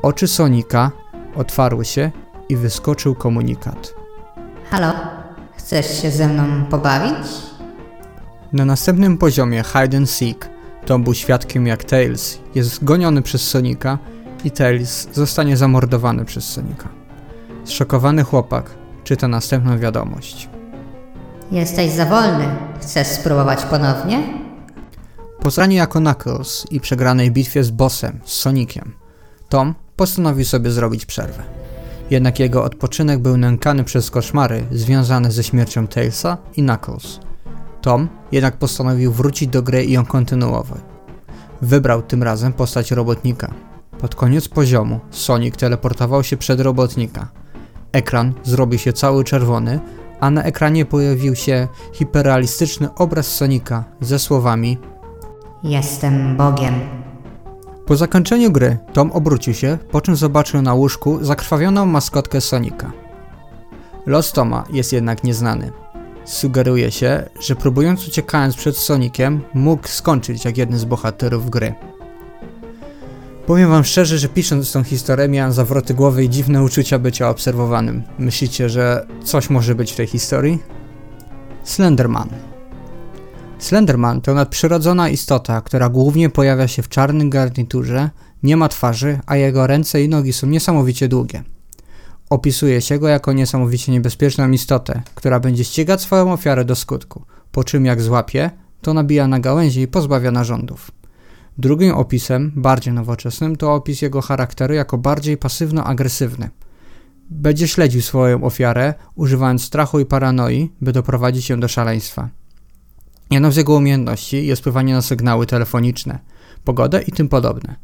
Oczy 0.02 0.28
Sonika 0.28 0.90
otwarły 1.36 1.84
się 1.84 2.10
i 2.48 2.56
wyskoczył 2.56 3.14
komunikat. 3.14 3.94
Halo, 4.70 4.92
chcesz 5.56 6.02
się 6.02 6.10
ze 6.10 6.28
mną 6.28 6.64
pobawić? 6.70 7.26
Na 8.52 8.64
następnym 8.64 9.18
poziomie 9.18 9.62
Hide 9.64 9.96
and 9.96 10.10
Seek 10.10 10.50
Tom 10.86 11.04
był 11.04 11.14
świadkiem 11.14 11.66
jak 11.66 11.84
Tails 11.84 12.38
jest 12.54 12.84
goniony 12.84 13.22
przez 13.22 13.48
Sonika 13.48 13.98
i 14.44 14.50
Tails 14.50 15.08
zostanie 15.12 15.56
zamordowany 15.56 16.24
przez 16.24 16.44
Sonika. 16.44 16.88
Zszokowany 17.64 18.24
chłopak 18.24 18.70
czyta 19.04 19.28
następną 19.28 19.78
wiadomość. 19.78 20.48
Jesteś 21.52 21.90
za 21.90 22.06
wolny. 22.06 22.44
Chcesz 22.80 23.06
spróbować 23.06 23.64
ponownie? 23.64 24.22
Po 25.40 25.50
zraniu 25.50 25.76
jako 25.76 26.00
Knuckles 26.00 26.66
i 26.70 26.80
przegranej 26.80 27.30
bitwie 27.30 27.64
z 27.64 27.70
bossem, 27.70 28.20
z 28.24 28.32
Sonikiem, 28.32 28.92
Tom 29.48 29.74
postanowił 29.96 30.44
sobie 30.44 30.70
zrobić 30.70 31.06
przerwę. 31.06 31.42
Jednak 32.10 32.38
jego 32.40 32.64
odpoczynek 32.64 33.18
był 33.18 33.36
nękany 33.36 33.84
przez 33.84 34.10
koszmary 34.10 34.64
związane 34.72 35.30
ze 35.30 35.44
śmiercią 35.44 35.86
Tailsa 35.86 36.36
i 36.56 36.62
Knuckles. 36.62 37.20
Tom 37.82 38.08
jednak 38.32 38.56
postanowił 38.56 39.12
wrócić 39.12 39.48
do 39.48 39.62
gry 39.62 39.84
i 39.84 39.92
ją 39.92 40.06
kontynuować. 40.06 40.80
Wybrał 41.62 42.02
tym 42.02 42.22
razem 42.22 42.52
postać 42.52 42.90
robotnika. 42.90 43.54
Pod 43.98 44.14
koniec 44.14 44.48
poziomu 44.48 45.00
Sonic 45.10 45.56
teleportował 45.56 46.24
się 46.24 46.36
przed 46.36 46.60
robotnika. 46.60 47.28
Ekran 47.92 48.34
zrobił 48.44 48.78
się 48.78 48.92
cały 48.92 49.24
czerwony, 49.24 49.80
a 50.20 50.30
na 50.30 50.42
ekranie 50.42 50.84
pojawił 50.84 51.36
się 51.36 51.68
hiperrealistyczny 51.92 52.94
obraz 52.94 53.26
Sonika 53.26 53.84
ze 54.00 54.18
słowami 54.18 54.78
Jestem 55.62 56.36
Bogiem. 56.36 56.74
Po 57.86 57.96
zakończeniu 57.96 58.52
gry 58.52 58.78
Tom 58.92 59.12
obrócił 59.12 59.54
się, 59.54 59.78
po 59.90 60.00
czym 60.00 60.16
zobaczył 60.16 60.62
na 60.62 60.74
łóżku 60.74 61.18
zakrwawioną 61.24 61.86
maskotkę 61.86 62.40
Sonika. 62.40 62.92
Los 64.06 64.32
Toma 64.32 64.64
jest 64.72 64.92
jednak 64.92 65.24
nieznany. 65.24 65.72
Sugeruje 66.24 66.90
się, 66.90 67.28
że 67.40 67.56
próbując 67.56 68.08
uciekając 68.08 68.56
przed 68.56 68.76
Sonikiem, 68.76 69.40
mógł 69.54 69.88
skończyć 69.88 70.44
jak 70.44 70.58
jeden 70.58 70.78
z 70.78 70.84
bohaterów 70.84 71.50
gry. 71.50 71.74
Powiem 73.50 73.70
wam 73.70 73.84
szczerze, 73.84 74.18
że 74.18 74.28
pisząc 74.28 74.72
tą 74.72 74.84
historię 74.84 75.28
miałem 75.28 75.52
zawroty 75.52 75.94
głowy 75.94 76.24
i 76.24 76.30
dziwne 76.30 76.62
uczucia 76.62 76.98
bycia 76.98 77.30
obserwowanym. 77.30 78.02
Myślicie, 78.18 78.68
że 78.68 79.06
coś 79.24 79.50
może 79.50 79.74
być 79.74 79.92
w 79.92 79.96
tej 79.96 80.06
historii? 80.06 80.58
Slenderman 81.64 82.28
Slenderman 83.58 84.20
to 84.20 84.34
nadprzyrodzona 84.34 85.08
istota, 85.08 85.60
która 85.60 85.88
głównie 85.88 86.28
pojawia 86.28 86.68
się 86.68 86.82
w 86.82 86.88
czarnym 86.88 87.30
garniturze, 87.30 88.10
nie 88.42 88.56
ma 88.56 88.68
twarzy, 88.68 89.18
a 89.26 89.36
jego 89.36 89.66
ręce 89.66 90.02
i 90.02 90.08
nogi 90.08 90.32
są 90.32 90.46
niesamowicie 90.46 91.08
długie. 91.08 91.42
Opisuje 92.30 92.80
się 92.80 92.98
go 92.98 93.08
jako 93.08 93.32
niesamowicie 93.32 93.92
niebezpieczną 93.92 94.50
istotę, 94.50 95.02
która 95.14 95.40
będzie 95.40 95.64
ścigać 95.64 96.00
swoją 96.00 96.32
ofiarę 96.32 96.64
do 96.64 96.76
skutku, 96.76 97.24
po 97.52 97.64
czym 97.64 97.84
jak 97.84 98.02
złapie, 98.02 98.50
to 98.80 98.94
nabija 98.94 99.28
na 99.28 99.40
gałęzi 99.40 99.80
i 99.80 99.88
pozbawia 99.88 100.30
narządów. 100.30 100.99
Drugim 101.60 101.94
opisem, 101.94 102.52
bardziej 102.56 102.92
nowoczesnym, 102.92 103.56
to 103.56 103.74
opis 103.74 104.02
jego 104.02 104.20
charakteru 104.20 104.74
jako 104.74 104.98
bardziej 104.98 105.36
pasywno-agresywny. 105.36 106.50
Będzie 107.30 107.68
śledził 107.68 108.02
swoją 108.02 108.44
ofiarę, 108.44 108.94
używając 109.14 109.64
strachu 109.64 110.00
i 110.00 110.06
paranoi, 110.06 110.72
by 110.80 110.92
doprowadzić 110.92 111.50
ją 111.50 111.60
do 111.60 111.68
szaleństwa. 111.68 112.28
Jedną 113.30 113.52
z 113.52 113.56
jego 113.56 113.74
umiejętności 113.74 114.46
jest 114.46 114.62
wpływanie 114.62 114.94
na 114.94 115.02
sygnały 115.02 115.46
telefoniczne, 115.46 116.18
pogodę 116.64 117.02
i 117.02 117.12
tym 117.12 117.28
podobne. 117.28 117.76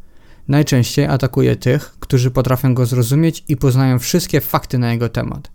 Najczęściej 0.49 1.07
atakuje 1.07 1.57
tych, 1.57 1.97
którzy 2.01 2.31
potrafią 2.31 2.75
go 2.75 2.87
zrozumieć 2.87 3.45
i 3.49 3.57
poznają 3.57 3.99
wszystkie 3.99 4.41
fakty 4.41 4.79
na 4.79 4.93
jego 4.93 5.09
temat. 5.09 5.51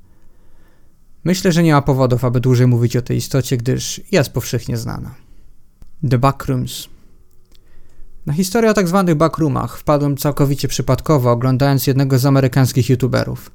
Myślę, 1.24 1.52
że 1.52 1.64
nie 1.64 1.74
ma 1.74 1.82
powodów, 1.82 2.26
aby 2.26 2.40
dłużej 2.40 2.68
mówić 2.68 2.96
o 2.96 3.02
tej 3.02 3.18
istocie, 3.18 3.58
gdyż 3.58 4.02
jest 4.12 4.32
powszechnie 4.32 4.78
znana. 4.78 5.16
The 6.10 6.18
Backrooms 6.18 6.88
Na 8.26 8.34
historię 8.34 8.72
o 8.72 8.74
tak 8.74 8.88
zwanych 8.88 9.16
backroomach 9.16 9.78
wpadłem 9.78 10.18
całkowicie 10.18 10.68
przypadkowo, 10.68 11.32
oglądając 11.32 11.88
jednego 11.88 12.20
z 12.20 12.26
amerykańskich 12.26 12.90
youtuberów. 12.90 13.52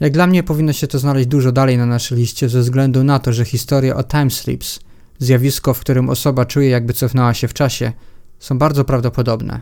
Jak 0.00 0.12
dla 0.12 0.26
mnie 0.26 0.42
powinno 0.42 0.72
się 0.72 0.86
to 0.86 0.98
znaleźć 0.98 1.28
dużo 1.28 1.52
dalej 1.52 1.78
na 1.78 1.86
naszej 1.86 2.18
liście 2.18 2.48
ze 2.48 2.60
względu 2.60 3.04
na 3.04 3.18
to, 3.18 3.32
że 3.32 3.44
historie 3.44 3.96
o 3.96 4.02
time 4.02 4.30
slips, 4.30 4.80
zjawisko, 5.18 5.74
w 5.74 5.80
którym 5.80 6.08
osoba 6.08 6.44
czuje 6.44 6.68
jakby 6.68 6.92
cofnęła 6.92 7.34
się 7.34 7.48
w 7.48 7.54
czasie, 7.54 7.92
są 8.38 8.58
bardzo 8.58 8.84
prawdopodobne. 8.84 9.60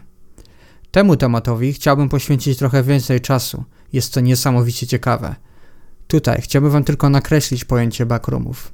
Temu 0.91 1.17
tematowi 1.17 1.73
chciałbym 1.73 2.09
poświęcić 2.09 2.59
trochę 2.59 2.83
więcej 2.83 3.21
czasu. 3.21 3.65
Jest 3.93 4.15
to 4.15 4.21
niesamowicie 4.21 4.87
ciekawe. 4.87 5.35
Tutaj 6.09 6.41
chciałbym 6.43 6.71
Wam 6.71 6.85
tylko 6.85 7.11
nakreślić 7.11 7.65
pojęcie 7.65 8.07
backroomów. 8.07 8.73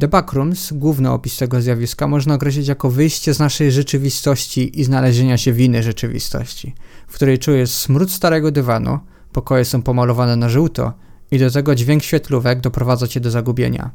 The 0.00 0.08
Backrooms, 0.08 0.72
główny 0.72 1.10
opis 1.10 1.36
tego 1.36 1.60
zjawiska, 1.62 2.08
można 2.08 2.34
określić 2.34 2.68
jako 2.68 2.90
wyjście 2.90 3.34
z 3.34 3.38
naszej 3.38 3.72
rzeczywistości 3.72 4.80
i 4.80 4.84
znalezienia 4.84 5.38
się 5.38 5.52
w 5.52 5.60
innej 5.60 5.82
rzeczywistości, 5.82 6.74
w 7.08 7.14
której 7.14 7.38
czujesz 7.38 7.70
smród 7.70 8.10
starego 8.10 8.50
dywanu, 8.50 8.98
pokoje 9.32 9.64
są 9.64 9.82
pomalowane 9.82 10.36
na 10.36 10.48
żółto 10.48 10.92
i 11.30 11.38
do 11.38 11.50
tego 11.50 11.74
dźwięk 11.74 12.02
świetlówek 12.02 12.60
doprowadza 12.60 13.08
cię 13.08 13.20
do 13.20 13.30
zagubienia. 13.30 13.90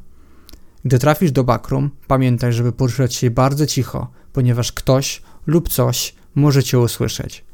Gdy 0.85 0.99
trafisz 0.99 1.31
do 1.31 1.43
backroom, 1.43 1.89
pamiętaj, 2.07 2.53
żeby 2.53 2.71
poruszać 2.71 3.15
się 3.15 3.31
bardzo 3.31 3.65
cicho, 3.65 4.07
ponieważ 4.33 4.71
ktoś 4.71 5.21
lub 5.47 5.69
coś 5.69 6.15
może 6.35 6.63
cię 6.63 6.79
usłyszeć. 6.79 7.45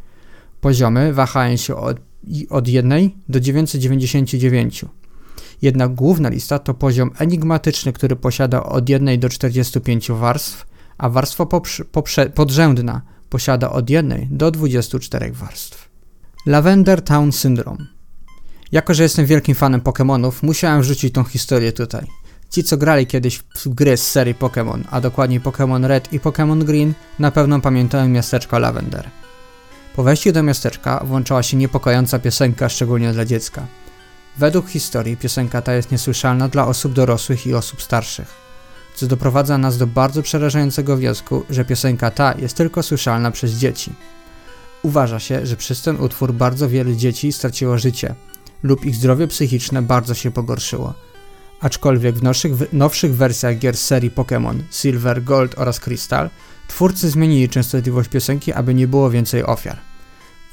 Poziomy 0.62 1.14
wahają 1.14 1.56
się 1.56 1.76
od, 1.76 1.98
od 2.50 2.68
1 2.68 3.10
do 3.30 3.40
999. 3.40 4.86
Jednak 5.62 5.96
główna 5.96 6.30
lista 6.30 6.60
to 6.60 6.74
poziom 6.74 7.12
enigmatyczny, 7.20 7.94
który 7.94 8.16
posiada 8.16 8.64
od 8.64 8.90
1 8.90 9.20
do 9.20 9.30
45 9.30 10.12
warstw, 10.12 10.66
a 10.98 11.10
warstwa 11.10 11.46
podrzędna 12.36 13.02
posiada 13.30 13.72
od 13.72 13.90
1 13.90 14.28
do 14.32 14.52
24 14.52 15.32
warstw. 15.32 15.90
Lavender 16.46 17.02
Town 17.02 17.32
Syndrome. 17.32 17.86
Jako, 18.72 18.94
że 18.94 19.04
jestem 19.04 19.26
wielkim 19.26 19.56
fanem 19.56 19.82
Pokémonów, 19.82 20.32
musiałem 20.42 20.82
wrzucić 20.82 21.14
tą 21.14 21.24
historię 21.24 21.72
tutaj. 21.72 22.08
Ci, 22.50 22.64
co 22.64 22.78
grali 22.78 23.08
kiedyś 23.08 23.44
w 23.56 23.70
gry 23.70 23.98
z 23.98 24.12
serii 24.12 24.36
Pokémon, 24.36 24.84
a 24.92 25.02
dokładniej 25.02 25.42
Pokémon 25.42 25.86
Red 25.86 26.14
i 26.14 26.20
Pokémon 26.20 26.64
Green, 26.64 26.94
na 27.20 27.32
pewno 27.32 27.62
pamiętają 27.62 28.10
miasteczko 28.10 28.60
Lavender. 28.60 29.10
Po 29.96 30.04
wejściu 30.04 30.32
do 30.32 30.44
miasteczka 30.44 31.04
włączała 31.06 31.44
się 31.44 31.58
niepokojąca 31.58 32.20
piosenka, 32.20 32.70
szczególnie 32.70 33.14
dla 33.14 33.26
dziecka. 33.26 33.68
Według 34.38 34.70
historii 34.70 35.18
piosenka 35.18 35.62
ta 35.62 35.74
jest 35.74 35.92
niesłyszalna 35.92 36.48
dla 36.48 36.68
osób 36.68 36.94
dorosłych 36.94 37.48
i 37.48 37.54
osób 37.54 37.82
starszych, 37.82 38.28
co 38.96 39.08
doprowadza 39.08 39.58
nas 39.58 39.78
do 39.78 39.88
bardzo 39.88 40.22
przerażającego 40.22 40.98
wniosku, 40.98 41.44
że 41.50 41.66
piosenka 41.66 42.12
ta 42.12 42.34
jest 42.38 42.58
tylko 42.58 42.84
słyszalna 42.84 43.32
przez 43.32 43.52
dzieci. 43.52 43.94
Uważa 44.84 45.20
się, 45.20 45.46
że 45.46 45.56
przez 45.56 45.82
ten 45.82 46.02
utwór 46.02 46.34
bardzo 46.34 46.70
wiele 46.70 46.96
dzieci 46.96 47.32
straciło 47.32 47.78
życie 47.78 48.16
lub 48.64 48.86
ich 48.86 48.96
zdrowie 48.96 49.28
psychiczne 49.28 49.82
bardzo 49.82 50.14
się 50.14 50.32
pogorszyło. 50.32 50.94
Aczkolwiek 51.62 52.16
w 52.16 52.24
nowszych, 52.24 52.74
nowszych 52.74 53.16
wersjach 53.16 53.58
gier 53.58 53.78
serii 53.78 54.12
Pokémon 54.12 54.60
Silver, 54.72 55.24
Gold 55.24 55.60
oraz 55.60 55.80
Crystal 55.80 56.30
twórcy 56.68 57.10
zmienili 57.10 57.50
częstotliwość 57.50 58.10
piosenki, 58.10 58.54
aby 58.54 58.74
nie 58.74 58.88
było 58.88 59.10
więcej 59.10 59.44
ofiar. 59.44 59.78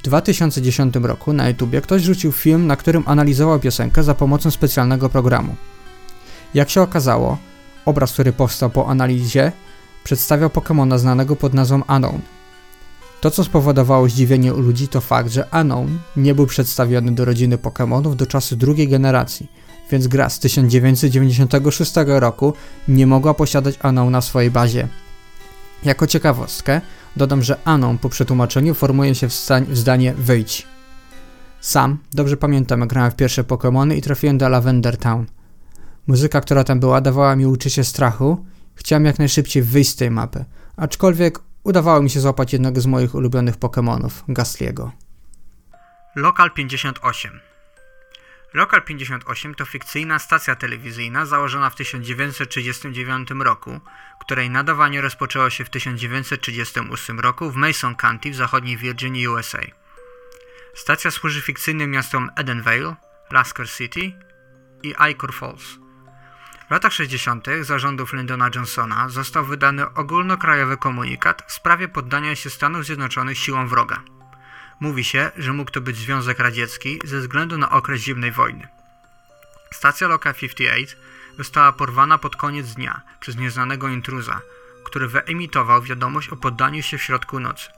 W 0.04 0.06
2010 0.06 0.94
roku 1.02 1.32
na 1.32 1.48
YouTubie 1.48 1.80
ktoś 1.80 2.02
rzucił 2.02 2.32
film, 2.32 2.66
na 2.66 2.76
którym 2.76 3.02
analizował 3.06 3.60
piosenkę 3.60 4.02
za 4.02 4.14
pomocą 4.14 4.50
specjalnego 4.50 5.08
programu. 5.08 5.56
Jak 6.54 6.70
się 6.70 6.82
okazało, 6.82 7.38
obraz, 7.84 8.12
który 8.12 8.32
powstał 8.32 8.70
po 8.70 8.88
analizie, 8.88 9.52
przedstawiał 10.04 10.48
Pokémona 10.48 10.98
znanego 10.98 11.36
pod 11.36 11.54
nazwą 11.54 11.82
Unknown. 11.88 12.20
To, 13.20 13.30
co 13.30 13.44
spowodowało 13.44 14.08
zdziwienie 14.08 14.54
u 14.54 14.60
ludzi, 14.60 14.88
to 14.88 15.00
fakt, 15.00 15.30
że 15.30 15.48
Unknown 15.60 15.98
nie 16.16 16.34
był 16.34 16.46
przedstawiony 16.46 17.12
do 17.12 17.24
rodziny 17.24 17.58
Pokémonów 17.58 18.14
do 18.14 18.26
czasu 18.26 18.56
drugiej 18.56 18.88
generacji, 18.88 19.50
więc 19.90 20.08
gra 20.08 20.28
z 20.28 20.38
1996 20.38 21.92
roku 22.06 22.52
nie 22.88 23.06
mogła 23.06 23.34
posiadać 23.34 23.78
Unknown 23.84 24.10
na 24.10 24.20
swojej 24.20 24.50
bazie. 24.50 24.88
Jako 25.84 26.06
ciekawostkę, 26.06 26.80
dodam, 27.16 27.42
że 27.42 27.56
Anon 27.64 27.98
po 27.98 28.08
przetłumaczeniu 28.08 28.74
formuje 28.74 29.14
się 29.14 29.28
w, 29.28 29.32
w 29.68 29.76
zdanie 29.76 30.14
wyjdź. 30.14 30.66
Sam 31.60 31.98
dobrze 32.12 32.36
pamiętam, 32.36 32.80
jak 32.80 32.88
grałem 32.88 33.10
w 33.10 33.16
pierwsze 33.16 33.44
Pokémony 33.44 33.96
i 33.96 34.02
trafiłem 34.02 34.38
do 34.38 34.48
Lavender 34.48 34.96
Town. 34.96 35.26
Muzyka, 36.06 36.40
która 36.40 36.64
tam 36.64 36.80
była, 36.80 37.00
dawała 37.00 37.36
mi 37.36 37.46
uczucie 37.46 37.84
strachu. 37.84 38.44
Chciałem 38.74 39.04
jak 39.04 39.18
najszybciej 39.18 39.62
wyjść 39.62 39.90
z 39.90 39.96
tej 39.96 40.10
mapy, 40.10 40.44
aczkolwiek 40.76 41.38
udawało 41.64 42.02
mi 42.02 42.10
się 42.10 42.20
złapać 42.20 42.52
jednego 42.52 42.80
z 42.80 42.86
moich 42.86 43.14
ulubionych 43.14 43.58
Pokémonów, 43.58 44.10
Gastliego. 44.28 44.92
Lokal 46.16 46.50
58 46.50 47.53
Lokal 48.54 48.82
58 48.82 49.54
to 49.54 49.64
fikcyjna 49.64 50.18
stacja 50.18 50.56
telewizyjna 50.56 51.26
założona 51.26 51.70
w 51.70 51.74
1939 51.74 53.28
roku, 53.30 53.80
której 54.20 54.50
nadawanie 54.50 55.00
rozpoczęło 55.00 55.50
się 55.50 55.64
w 55.64 55.70
1938 55.70 57.20
roku 57.20 57.50
w 57.50 57.56
Mason 57.56 57.94
County 57.94 58.30
w 58.30 58.34
zachodniej 58.34 58.76
Virginii, 58.76 59.28
USA. 59.28 59.58
Stacja 60.74 61.10
służy 61.10 61.42
fikcyjnym 61.42 61.90
miastom 61.90 62.30
Edenvale, 62.36 62.96
Lasker 63.30 63.70
City 63.70 64.12
i 64.82 64.94
Icor 65.10 65.34
Falls. 65.34 65.64
W 66.68 66.70
latach 66.70 66.92
60. 66.92 67.46
zarządów 67.60 68.12
Lyndona 68.12 68.50
Johnsona 68.54 69.08
został 69.08 69.44
wydany 69.44 69.94
ogólnokrajowy 69.94 70.76
komunikat 70.76 71.42
w 71.46 71.52
sprawie 71.52 71.88
poddania 71.88 72.36
się 72.36 72.50
Stanów 72.50 72.84
Zjednoczonych 72.84 73.38
siłom 73.38 73.68
wroga. 73.68 74.02
Mówi 74.80 75.04
się, 75.04 75.30
że 75.36 75.52
mógł 75.52 75.70
to 75.70 75.80
być 75.80 75.96
Związek 75.96 76.38
Radziecki 76.38 77.00
ze 77.04 77.20
względu 77.20 77.58
na 77.58 77.70
okres 77.70 78.00
zimnej 78.00 78.32
wojny. 78.32 78.68
Stacja 79.70 80.08
Loka 80.08 80.34
58 80.34 81.00
została 81.38 81.72
porwana 81.72 82.18
pod 82.18 82.36
koniec 82.36 82.74
dnia 82.74 83.02
przez 83.20 83.36
nieznanego 83.36 83.88
intruza, 83.88 84.40
który 84.84 85.08
wyemitował 85.08 85.82
wiadomość 85.82 86.28
o 86.28 86.36
poddaniu 86.36 86.82
się 86.82 86.98
w 86.98 87.02
środku 87.02 87.40
nocy. 87.40 87.68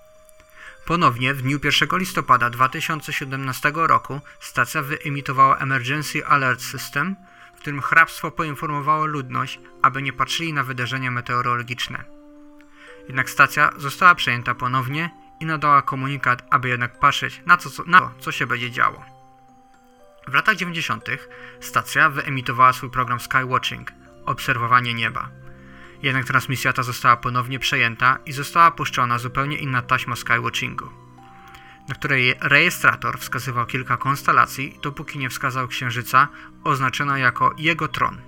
Ponownie 0.86 1.34
w 1.34 1.42
dniu 1.42 1.58
1 1.64 1.98
listopada 1.98 2.50
2017 2.50 3.72
roku 3.74 4.20
stacja 4.40 4.82
wyemitowała 4.82 5.58
Emergency 5.58 6.26
Alert 6.26 6.60
System, 6.62 7.16
w 7.56 7.60
którym 7.60 7.82
hrabstwo 7.82 8.30
poinformowało 8.30 9.06
ludność, 9.06 9.60
aby 9.82 10.02
nie 10.02 10.12
patrzyli 10.12 10.52
na 10.52 10.64
wydarzenia 10.64 11.10
meteorologiczne. 11.10 12.04
Jednak 13.08 13.30
stacja 13.30 13.70
została 13.76 14.14
przejęta 14.14 14.54
ponownie 14.54 15.10
i 15.40 15.46
nadała 15.46 15.82
komunikat, 15.82 16.42
aby 16.50 16.68
jednak 16.68 17.00
patrzeć 17.00 17.42
na, 17.46 17.56
co, 17.56 17.84
na 17.86 18.00
to, 18.00 18.10
co 18.18 18.32
się 18.32 18.46
będzie 18.46 18.70
działo. 18.70 19.04
W 20.28 20.34
latach 20.34 20.56
90. 20.56 21.04
stacja 21.60 22.10
wyemitowała 22.10 22.72
swój 22.72 22.90
program 22.90 23.20
Skywatching 23.20 23.92
obserwowanie 24.26 24.94
nieba. 24.94 25.28
Jednak 26.02 26.24
transmisja 26.24 26.72
ta 26.72 26.82
została 26.82 27.16
ponownie 27.16 27.58
przejęta 27.58 28.18
i 28.26 28.32
została 28.32 28.70
puszczona 28.70 29.18
zupełnie 29.18 29.56
inna 29.56 29.82
taśma 29.82 30.16
Skywatchingu, 30.16 30.90
na 31.88 31.94
której 31.94 32.34
rejestrator 32.40 33.18
wskazywał 33.18 33.66
kilka 33.66 33.96
konstelacji, 33.96 34.78
dopóki 34.82 35.18
nie 35.18 35.30
wskazał 35.30 35.68
księżyca, 35.68 36.28
oznaczona 36.64 37.18
jako 37.18 37.54
jego 37.58 37.88
tron. 37.88 38.20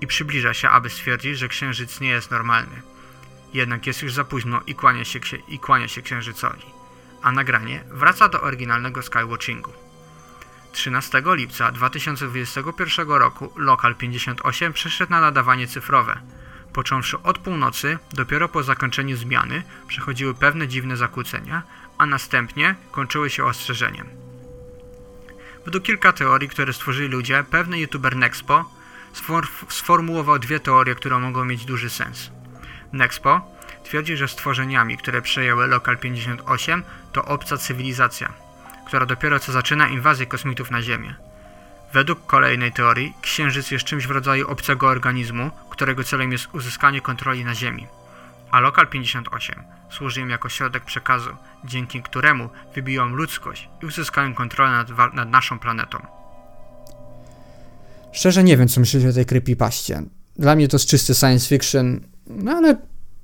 I 0.00 0.06
przybliża 0.06 0.54
się, 0.54 0.68
aby 0.68 0.90
stwierdzić, 0.90 1.38
że 1.38 1.48
księżyc 1.48 2.00
nie 2.00 2.08
jest 2.08 2.30
normalny. 2.30 2.82
Jednak 3.54 3.86
jest 3.86 4.02
już 4.02 4.12
za 4.12 4.24
późno 4.24 4.60
i 4.66 4.74
kłania 4.74 5.04
się, 5.04 5.18
i 5.48 5.58
kłania 5.58 5.88
się 5.88 6.02
księżycowi. 6.02 6.64
A 7.22 7.32
nagranie 7.32 7.84
wraca 7.90 8.28
do 8.28 8.42
oryginalnego 8.42 9.02
Skywatchingu. 9.02 9.72
13 10.72 11.22
lipca 11.26 11.72
2021 11.72 13.08
roku 13.08 13.52
Lokal 13.56 13.94
58 13.94 14.72
przeszedł 14.72 15.10
na 15.10 15.20
nadawanie 15.20 15.66
cyfrowe. 15.66 16.20
Począwszy 16.72 17.22
od 17.22 17.38
północy, 17.38 17.98
dopiero 18.12 18.48
po 18.48 18.62
zakończeniu 18.62 19.16
zmiany 19.16 19.62
przechodziły 19.88 20.34
pewne 20.34 20.68
dziwne 20.68 20.96
zakłócenia, 20.96 21.62
a 21.98 22.06
następnie 22.06 22.74
kończyły 22.90 23.30
się 23.30 23.44
ostrzeżeniem. 23.44 24.06
Według 25.64 25.84
kilka 25.84 26.12
teorii, 26.12 26.48
które 26.48 26.72
stworzyli 26.72 27.08
ludzie, 27.08 27.44
pewny 27.50 27.78
youtuber 27.78 28.16
Nexpo 28.16 28.64
sformułował 29.68 30.38
dwie 30.38 30.60
teorie, 30.60 30.94
które 30.94 31.18
mogą 31.18 31.44
mieć 31.44 31.64
duży 31.64 31.90
sens. 31.90 32.30
Nexpo 32.92 33.56
twierdzi, 33.84 34.16
że 34.16 34.28
stworzeniami, 34.28 34.96
które 34.96 35.22
przejęły 35.22 35.66
Lokal 35.66 35.98
58 35.98 36.82
to 37.12 37.24
obca 37.24 37.58
cywilizacja, 37.58 38.32
która 38.86 39.06
dopiero 39.06 39.40
co 39.40 39.52
zaczyna 39.52 39.88
inwazję 39.88 40.26
kosmitów 40.26 40.70
na 40.70 40.82
Ziemię. 40.82 41.14
Według 41.92 42.26
kolejnej 42.26 42.72
teorii, 42.72 43.14
Księżyc 43.22 43.70
jest 43.70 43.84
czymś 43.84 44.06
w 44.06 44.10
rodzaju 44.10 44.50
obcego 44.50 44.88
organizmu, 44.88 45.50
którego 45.70 46.04
celem 46.04 46.32
jest 46.32 46.48
uzyskanie 46.52 47.00
kontroli 47.00 47.44
na 47.44 47.54
Ziemi. 47.54 47.86
A 48.50 48.60
Lokal 48.60 48.86
58 48.86 49.62
służy 49.90 50.20
im 50.20 50.30
jako 50.30 50.48
środek 50.48 50.84
przekazu, 50.84 51.30
dzięki 51.64 52.02
któremu 52.02 52.48
wybiją 52.74 53.08
ludzkość 53.08 53.68
i 53.82 53.86
uzyskają 53.86 54.34
kontrolę 54.34 54.70
nad, 54.70 55.14
nad 55.14 55.30
naszą 55.30 55.58
planetą. 55.58 55.98
Szczerze 58.12 58.44
nie 58.44 58.56
wiem, 58.56 58.68
co 58.68 58.80
myślicie 58.80 59.08
o 59.08 59.12
tej 59.12 59.26
creepypaście. 59.26 60.02
Dla 60.36 60.56
mnie 60.56 60.68
to 60.68 60.76
jest 60.76 60.88
czysty 60.88 61.14
science 61.14 61.48
fiction, 61.48 62.00
no 62.26 62.52
ale 62.52 62.76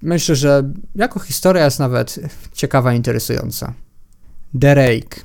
myślę, 0.03 0.37
że 0.37 0.71
jako 0.95 1.21
historia 1.21 1.65
jest 1.65 1.79
nawet 1.79 2.19
ciekawa, 2.53 2.93
interesująca. 2.93 3.73
The 4.61 4.75
Rake. 4.75 5.21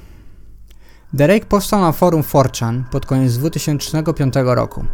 The 1.17 1.27
Rake 1.27 1.45
powstał 1.45 1.81
na 1.81 1.91
forum 1.91 2.21
4chan 2.21 2.83
pod 2.91 3.05
koniec 3.05 3.37
2005 3.37 4.33
roku. 4.43 4.85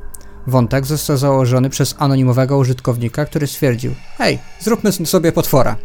Wątek 0.48 0.86
został 0.86 1.18
założony 1.18 1.70
przez 1.70 1.96
anonimowego 2.00 2.58
użytkownika, 2.58 3.26
który 3.26 3.48
stwierdził: 3.48 3.96
Hej, 4.18 4.40
zróbmy 4.60 4.92
sobie 4.92 5.32
potwora. 5.32 5.76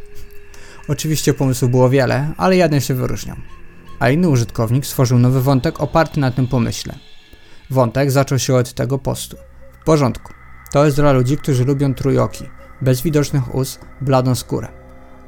Oczywiście 0.88 1.34
pomysłów 1.34 1.70
było 1.70 1.90
wiele, 1.90 2.32
ale 2.37 2.56
jeden 2.56 2.80
się 2.80 2.94
wyróżniał. 2.94 3.37
A 3.98 4.11
inny 4.11 4.28
użytkownik 4.28 4.87
stworzył 4.87 5.18
nowy 5.18 5.42
wątek 5.42 5.80
oparty 5.80 6.20
na 6.20 6.30
tym 6.30 6.46
pomyśle. 6.46 6.94
Wątek 7.70 8.11
zaczął 8.11 8.38
się 8.38 8.54
od 8.54 8.72
tego 8.72 8.98
postu. 8.98 9.37
W 9.80 9.84
porządku. 9.84 10.32
To 10.72 10.84
jest 10.84 10.96
dla 10.96 11.12
ludzi, 11.12 11.37
którzy 11.37 11.64
lubią 11.64 11.94
trójoki, 11.94 12.44
bez 12.81 13.03
widocznych 13.03 13.55
ust, 13.55 13.81
bladą 14.01 14.35
skórę. 14.35 14.69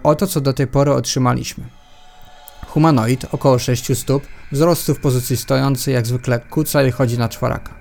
Oto 0.03 0.27
co 0.27 0.41
do 0.41 0.53
tej 0.53 0.67
pory 0.67 0.93
otrzymaliśmy. 0.93 1.65
Humanoid, 2.67 3.27
około 3.33 3.59
6 3.59 3.99
stóp, 3.99 4.23
wzrostu 4.53 4.95
w 4.95 5.01
pozycji 5.01 5.37
stojącej, 5.37 5.95
jak 5.95 6.07
zwykle 6.07 6.41
kuca 6.41 6.83
i 6.83 6.91
chodzi 6.91 7.19
na 7.19 7.29
czworaka. 7.29 7.75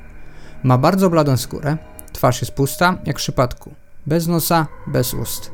Ma 0.64 0.78
bardzo 0.78 1.10
bladą 1.10 1.38
skórę, 1.38 1.78
Twarz 2.20 2.42
jest 2.42 2.54
pusta, 2.54 2.98
jak 3.06 3.18
w 3.18 3.20
przypadku. 3.20 3.74
Bez 4.08 4.28
nosa, 4.28 4.68
bez 4.88 5.14
ust. 5.14 5.52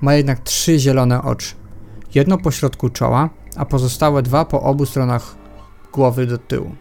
Ma 0.00 0.14
jednak 0.14 0.40
trzy 0.40 0.78
zielone 0.78 1.22
oczy. 1.22 1.54
Jedno 2.14 2.38
po 2.38 2.50
środku 2.50 2.88
czoła, 2.88 3.30
a 3.56 3.64
pozostałe 3.64 4.22
dwa 4.22 4.44
po 4.44 4.62
obu 4.62 4.86
stronach 4.86 5.34
głowy 5.92 6.26
do 6.26 6.38
tyłu. 6.38 6.74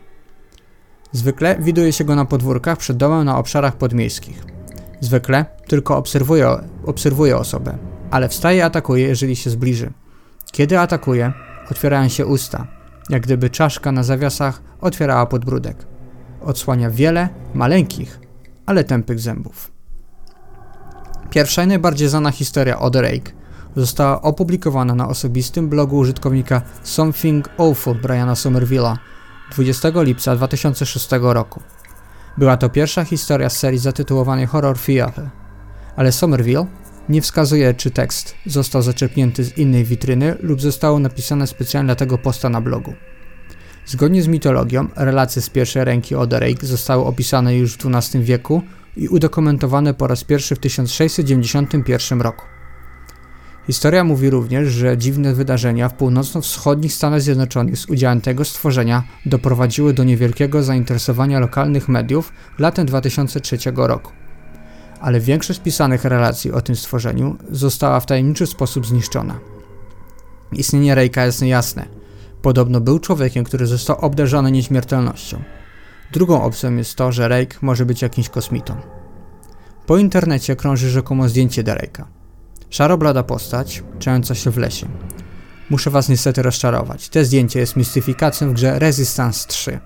Zwykle 1.11 1.57
widuje 1.59 1.93
się 1.93 2.03
go 2.03 2.15
na 2.15 2.25
podwórkach 2.25 2.77
przed 2.77 2.97
domem 2.97 3.25
na 3.25 3.37
obszarach 3.37 3.75
podmiejskich. 3.75 4.43
Zwykle 5.03 5.45
tylko 5.67 5.97
obserwuje, 5.97 6.47
obserwuje 6.85 7.37
osobę, 7.37 7.77
ale 8.11 8.29
wstaje 8.29 8.57
i 8.57 8.61
atakuje, 8.61 9.07
jeżeli 9.07 9.35
się 9.35 9.49
zbliży. 9.49 9.91
Kiedy 10.51 10.79
atakuje, 10.79 11.33
otwierają 11.71 12.09
się 12.09 12.25
usta, 12.25 12.67
jak 13.09 13.23
gdyby 13.23 13.49
czaszka 13.49 13.91
na 13.91 14.03
zawiasach 14.03 14.61
otwierała 14.81 15.25
podbródek. 15.25 15.85
Odsłania 16.41 16.89
wiele 16.89 17.29
maleńkich, 17.53 18.19
ale 18.65 18.83
tępych 18.83 19.19
zębów. 19.19 19.71
Pierwsza 21.29 21.63
i 21.63 21.67
najbardziej 21.67 22.09
znana 22.09 22.31
historia 22.31 22.79
o 22.79 22.89
The 22.89 23.01
Rake 23.01 23.31
została 23.75 24.21
opublikowana 24.21 24.95
na 24.95 25.07
osobistym 25.07 25.69
blogu 25.69 25.97
użytkownika 25.97 26.61
Something 26.83 27.49
Awful 27.57 27.95
Briana 27.95 28.33
Somerville'a 28.33 28.97
20 29.51 29.89
lipca 29.95 30.35
2006 30.35 31.09
roku. 31.21 31.61
Była 32.37 32.57
to 32.57 32.69
pierwsza 32.69 33.05
historia 33.05 33.49
z 33.49 33.57
serii 33.57 33.79
zatytułowanej 33.79 34.45
Horror 34.45 34.77
Theater, 34.79 35.29
ale 35.95 36.11
Somerville 36.11 36.65
nie 37.09 37.21
wskazuje, 37.21 37.73
czy 37.73 37.91
tekst 37.91 38.35
został 38.45 38.81
zaczerpnięty 38.81 39.43
z 39.43 39.57
innej 39.57 39.83
witryny 39.83 40.35
lub 40.39 40.61
zostało 40.61 40.99
napisane 40.99 41.47
specjalnie 41.47 41.87
dla 41.87 41.95
tego 41.95 42.17
posta 42.17 42.49
na 42.49 42.61
blogu. 42.61 42.93
Zgodnie 43.85 44.23
z 44.23 44.27
mitologią, 44.27 44.87
relacje 44.95 45.41
z 45.41 45.49
pierwszej 45.49 45.85
ręki 45.85 46.15
o 46.15 46.25
Rake 46.31 46.67
zostały 46.67 47.05
opisane 47.05 47.55
już 47.55 47.77
w 47.77 47.85
XII 47.85 48.23
wieku 48.23 48.61
i 48.97 49.07
udokumentowane 49.07 49.93
po 49.93 50.07
raz 50.07 50.23
pierwszy 50.23 50.55
w 50.55 50.59
1691 50.59 52.21
roku. 52.21 52.52
Historia 53.67 54.03
mówi 54.03 54.29
również, 54.29 54.69
że 54.69 54.97
dziwne 54.97 55.33
wydarzenia 55.33 55.89
w 55.89 55.93
północno-wschodnich 55.93 56.93
Stanach 56.93 57.21
Zjednoczonych 57.21 57.77
z 57.77 57.89
udziałem 57.89 58.21
tego 58.21 58.45
stworzenia 58.45 59.03
doprowadziły 59.25 59.93
do 59.93 60.03
niewielkiego 60.03 60.63
zainteresowania 60.63 61.39
lokalnych 61.39 61.89
mediów 61.89 62.33
latem 62.59 62.85
2003 62.85 63.57
roku. 63.75 64.11
Ale 65.01 65.19
większość 65.19 65.59
pisanych 65.59 66.05
relacji 66.05 66.51
o 66.51 66.61
tym 66.61 66.75
stworzeniu 66.75 67.37
została 67.51 67.99
w 67.99 68.05
tajemniczy 68.05 68.47
sposób 68.47 68.87
zniszczona. 68.87 69.39
Istnienie 70.51 70.95
Rejka 70.95 71.25
jest 71.25 71.41
niejasne. 71.41 71.85
Podobno 72.41 72.81
był 72.81 72.99
człowiekiem, 72.99 73.43
który 73.43 73.67
został 73.67 73.97
obdarzony 73.99 74.51
nieśmiertelnością. 74.51 75.43
Drugą 76.11 76.43
opcją 76.43 76.75
jest 76.75 76.95
to, 76.95 77.11
że 77.11 77.27
Rake 77.27 77.57
może 77.61 77.85
być 77.85 78.01
jakimś 78.01 78.29
kosmitą. 78.29 78.75
Po 79.85 79.97
internecie 79.97 80.55
krąży 80.55 80.89
rzekomo 80.89 81.29
zdjęcie 81.29 81.63
Dereka. 81.63 82.22
Szaroblada 82.73 83.23
postać, 83.23 83.83
czująca 83.99 84.35
się 84.35 84.51
w 84.51 84.57
lesie. 84.57 84.87
Muszę 85.69 85.89
was 85.89 86.09
niestety 86.09 86.41
rozczarować. 86.41 87.09
Te 87.09 87.25
zdjęcie 87.25 87.59
jest 87.59 87.75
mistyfikacją 87.75 88.49
w 88.49 88.53
grze 88.53 88.79
Resistance 88.79 89.47
3. 89.47 89.79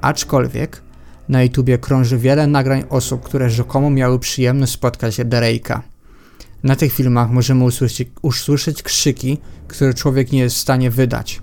Aczkolwiek 0.00 0.82
na 1.28 1.42
YouTubie 1.42 1.78
krąży 1.78 2.18
wiele 2.18 2.46
nagrań 2.46 2.84
osób, 2.88 3.22
które 3.22 3.50
rzekomo 3.50 3.90
miały 3.90 4.18
przyjemność 4.18 4.72
spotkać 4.72 5.20
Derejka. 5.24 5.82
Na 6.62 6.76
tych 6.76 6.92
filmach 6.92 7.30
możemy 7.30 7.64
usłyszeć, 7.64 8.08
usłyszeć 8.22 8.82
krzyki, 8.82 9.38
które 9.68 9.94
człowiek 9.94 10.32
nie 10.32 10.40
jest 10.40 10.56
w 10.56 10.60
stanie 10.60 10.90
wydać. 10.90 11.40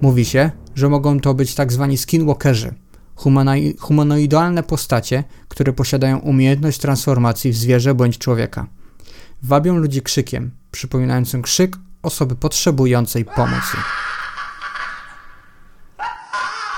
Mówi 0.00 0.24
się, 0.24 0.50
że 0.74 0.88
mogą 0.88 1.20
to 1.20 1.34
być 1.34 1.54
tak 1.54 1.72
zwani 1.72 1.98
skinwalkerzy, 1.98 2.74
humanoidalne 3.78 4.62
postacie, 4.62 5.24
które 5.48 5.72
posiadają 5.72 6.18
umiejętność 6.18 6.78
transformacji 6.78 7.52
w 7.52 7.56
zwierzę 7.56 7.94
bądź 7.94 8.18
człowieka. 8.18 8.77
Wabią 9.42 9.76
ludzi 9.76 10.02
krzykiem, 10.02 10.50
przypominającym 10.70 11.42
krzyk 11.42 11.76
osoby 12.02 12.36
potrzebującej 12.36 13.24
pomocy. 13.24 13.76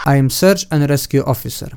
I 0.06 0.18
am 0.18 0.30
Search 0.30 0.62
and 0.70 0.84
Rescue 0.84 1.24
Officer. 1.24 1.76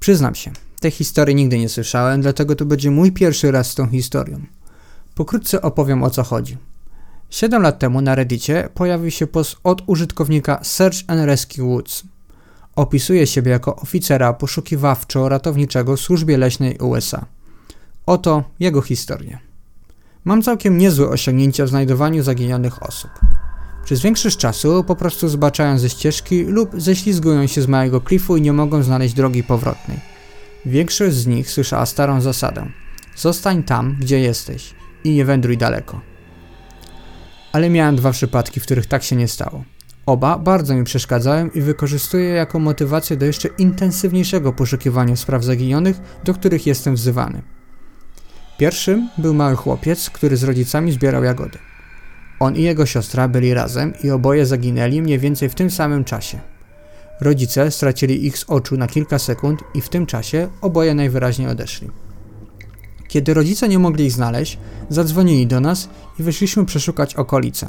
Przyznam 0.00 0.34
się, 0.34 0.52
tej 0.80 0.90
historii 0.90 1.34
nigdy 1.36 1.58
nie 1.58 1.68
słyszałem, 1.68 2.20
dlatego 2.20 2.56
to 2.56 2.64
będzie 2.64 2.90
mój 2.90 3.12
pierwszy 3.12 3.50
raz 3.50 3.70
z 3.70 3.74
tą 3.74 3.88
historią. 3.88 4.40
Pokrótce 5.14 5.62
opowiem 5.62 6.02
o 6.02 6.10
co 6.10 6.22
chodzi. 6.22 6.56
7 7.30 7.62
lat 7.62 7.78
temu 7.78 8.00
na 8.00 8.14
Reddicie 8.14 8.68
pojawił 8.74 9.10
się 9.10 9.26
post 9.26 9.56
od 9.64 9.82
użytkownika 9.86 10.64
Search 10.64 10.96
and 11.06 11.20
Rescue 11.24 11.62
Woods. 11.62 12.02
Opisuje 12.76 13.26
siebie 13.26 13.50
jako 13.50 13.76
oficera 13.76 14.32
poszukiwawczo-ratowniczego 14.32 15.96
w 15.96 16.00
służbie 16.00 16.38
leśnej 16.38 16.78
USA. 16.78 17.26
Oto 18.10 18.44
jego 18.60 18.82
historia. 18.82 19.38
Mam 20.24 20.42
całkiem 20.42 20.78
niezłe 20.78 21.08
osiągnięcia 21.08 21.64
w 21.64 21.68
znajdowaniu 21.68 22.22
zaginionych 22.22 22.82
osób. 22.82 23.10
Przez 23.84 24.00
większość 24.00 24.36
czasu 24.36 24.84
po 24.84 24.96
prostu 24.96 25.28
zbaczają 25.28 25.78
ze 25.78 25.90
ścieżki 25.90 26.44
lub 26.44 26.70
ześlizgują 26.80 27.46
się 27.46 27.62
z 27.62 27.66
małego 27.66 28.00
klifu 28.00 28.36
i 28.36 28.42
nie 28.42 28.52
mogą 28.52 28.82
znaleźć 28.82 29.14
drogi 29.14 29.42
powrotnej. 29.42 30.00
Większość 30.66 31.16
z 31.16 31.26
nich 31.26 31.50
słyszała 31.50 31.86
starą 31.86 32.20
zasadę: 32.20 32.66
zostań 33.16 33.62
tam, 33.62 33.96
gdzie 34.00 34.20
jesteś 34.20 34.74
i 35.04 35.10
nie 35.14 35.24
wędruj 35.24 35.56
daleko. 35.56 36.00
Ale 37.52 37.70
miałem 37.70 37.96
dwa 37.96 38.12
przypadki, 38.12 38.60
w 38.60 38.62
których 38.62 38.86
tak 38.86 39.02
się 39.02 39.16
nie 39.16 39.28
stało. 39.28 39.64
Oba 40.06 40.38
bardzo 40.38 40.74
mi 40.74 40.84
przeszkadzają 40.84 41.48
i 41.48 41.60
wykorzystuję 41.60 42.28
jako 42.28 42.58
motywację 42.58 43.16
do 43.16 43.26
jeszcze 43.26 43.48
intensywniejszego 43.48 44.52
poszukiwania 44.52 45.16
spraw 45.16 45.44
zaginionych, 45.44 46.00
do 46.24 46.34
których 46.34 46.66
jestem 46.66 46.94
wzywany. 46.94 47.42
Pierwszym 48.60 49.08
był 49.18 49.34
mały 49.34 49.56
chłopiec, 49.56 50.10
który 50.10 50.36
z 50.36 50.42
rodzicami 50.42 50.92
zbierał 50.92 51.24
jagody. 51.24 51.58
On 52.40 52.56
i 52.56 52.62
jego 52.62 52.86
siostra 52.86 53.28
byli 53.28 53.54
razem 53.54 53.92
i 54.04 54.10
oboje 54.10 54.46
zaginęli 54.46 55.02
mniej 55.02 55.18
więcej 55.18 55.48
w 55.48 55.54
tym 55.54 55.70
samym 55.70 56.04
czasie. 56.04 56.40
Rodzice 57.20 57.70
stracili 57.70 58.26
ich 58.26 58.38
z 58.38 58.44
oczu 58.48 58.76
na 58.76 58.86
kilka 58.86 59.18
sekund 59.18 59.60
i 59.74 59.80
w 59.80 59.88
tym 59.88 60.06
czasie 60.06 60.48
oboje 60.60 60.94
najwyraźniej 60.94 61.48
odeszli. 61.48 61.90
Kiedy 63.08 63.34
rodzice 63.34 63.68
nie 63.68 63.78
mogli 63.78 64.06
ich 64.06 64.12
znaleźć, 64.12 64.58
zadzwonili 64.88 65.46
do 65.46 65.60
nas 65.60 65.88
i 66.18 66.22
wyszliśmy 66.22 66.64
przeszukać 66.64 67.14
okolice. 67.14 67.68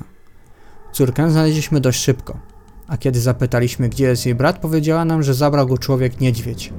Córkę 0.94 1.32
znaleźliśmy 1.32 1.82
dość 1.82 2.04
szybko, 2.04 2.40
a 2.88 2.98
kiedy 2.98 3.20
zapytaliśmy, 3.20 3.90
gdzie 3.90 4.06
jest 4.06 4.26
jej 4.26 4.36
brat, 4.36 4.60
powiedziała 4.60 5.06
nam, 5.06 5.24
że 5.24 5.34
zabrał 5.34 5.68
go 5.68 5.78
człowiek 5.78 6.20
niedźwiedź. 6.20 6.74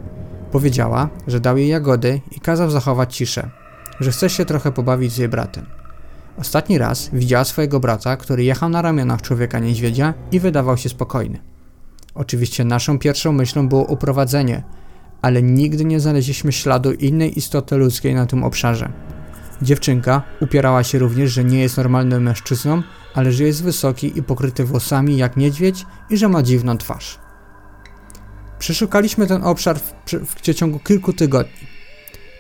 Powiedziała, 0.51 1.09
że 1.27 1.41
dał 1.41 1.57
jej 1.57 1.69
jagody 1.69 2.21
i 2.31 2.41
kazał 2.41 2.71
zachować 2.71 3.17
ciszę, 3.17 3.62
że 4.01 4.13
chce 4.13 4.31
się 4.31 4.45
trochę 4.45 4.73
pobawić 4.73 5.13
z 5.13 5.19
jej 5.19 5.29
bratem. 5.29 5.67
Ostatni 6.39 6.79
raz 6.79 7.11
widziała 7.13 7.45
swojego 7.45 7.81
brata, 7.81 8.17
który 8.17 8.45
jechał 8.45 8.69
na 8.69 8.83
ramionach 8.83 9.23
człowieka 9.23 9.59
niedźwiedzia 9.59 10.15
i 10.33 10.41
wydawał 10.41 10.77
się 10.77 10.89
spokojny. 10.89 11.39
Oczywiście 12.15 12.65
naszą 12.65 12.99
pierwszą 12.99 13.33
myślą 13.33 13.69
było 13.69 13.85
uprowadzenie, 13.85 14.63
ale 15.23 15.43
nigdy 15.43 15.85
nie 15.85 16.01
znaleźliśmy 16.01 16.53
śladu 16.53 16.93
innej 16.93 17.39
istoty 17.39 17.77
ludzkiej 17.77 18.15
na 18.15 18.27
tym 18.27 18.45
obszarze. 18.45 18.93
Dziewczynka 19.63 20.23
upierała 20.41 20.85
się 20.85 20.99
również, 20.99 21.33
że 21.33 21.45
nie 21.45 21.61
jest 21.61 21.77
normalnym 21.77 22.23
mężczyzną, 22.23 22.83
ale 23.15 23.33
że 23.33 23.45
jest 23.45 23.63
wysoki 23.63 24.19
i 24.19 24.23
pokryty 24.23 24.65
włosami 24.65 25.17
jak 25.17 25.37
niedźwiedź 25.37 25.87
i 26.11 26.17
że 26.17 26.29
ma 26.29 26.43
dziwną 26.43 26.79
twarz. 26.79 27.19
Przeszukaliśmy 28.59 29.27
ten 29.27 29.45
obszar 29.45 29.79
w, 29.79 29.95
w 30.27 30.35
przeciągu 30.35 30.79
kilku 30.79 31.13
tygodni. 31.13 31.72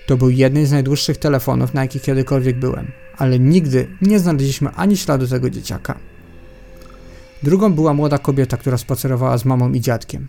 To 0.06 0.16
był 0.16 0.30
jeden 0.30 0.66
z 0.66 0.72
najdłuższych 0.72 1.16
telefonów, 1.16 1.74
na 1.74 1.82
jakich 1.82 2.02
kiedykolwiek 2.02 2.58
byłem, 2.58 2.92
ale 3.18 3.38
nigdy 3.38 3.88
nie 4.02 4.18
znaleźliśmy 4.18 4.70
ani 4.70 4.96
śladu 4.96 5.26
tego 5.26 5.50
dzieciaka. 5.50 5.98
Drugą 7.42 7.72
była 7.72 7.94
młoda 7.94 8.18
kobieta, 8.18 8.56
która 8.56 8.78
spacerowała 8.78 9.38
z 9.38 9.44
mamą 9.44 9.72
i 9.72 9.80
dziadkiem. 9.80 10.28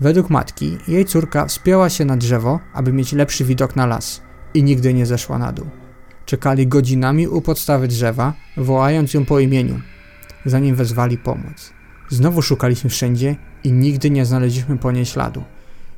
Według 0.00 0.30
matki, 0.30 0.78
jej 0.88 1.04
córka 1.04 1.46
wspięła 1.46 1.88
się 1.88 2.04
na 2.04 2.16
drzewo, 2.16 2.60
aby 2.74 2.92
mieć 2.92 3.12
lepszy 3.12 3.44
widok 3.44 3.76
na 3.76 3.86
las 3.86 4.22
i 4.54 4.62
nigdy 4.62 4.94
nie 4.94 5.06
zeszła 5.06 5.38
na 5.38 5.52
dół. 5.52 5.66
Czekali 6.26 6.66
godzinami 6.66 7.28
u 7.28 7.40
podstawy 7.40 7.88
drzewa, 7.88 8.34
wołając 8.56 9.14
ją 9.14 9.24
po 9.24 9.40
imieniu, 9.40 9.80
zanim 10.46 10.74
wezwali 10.76 11.18
pomoc. 11.18 11.72
Znowu 12.08 12.42
szukaliśmy 12.42 12.90
wszędzie 12.90 13.36
i 13.64 13.72
nigdy 13.72 14.10
nie 14.10 14.26
znaleźliśmy 14.26 14.78
po 14.78 14.92
niej 14.92 15.06
śladu. 15.06 15.42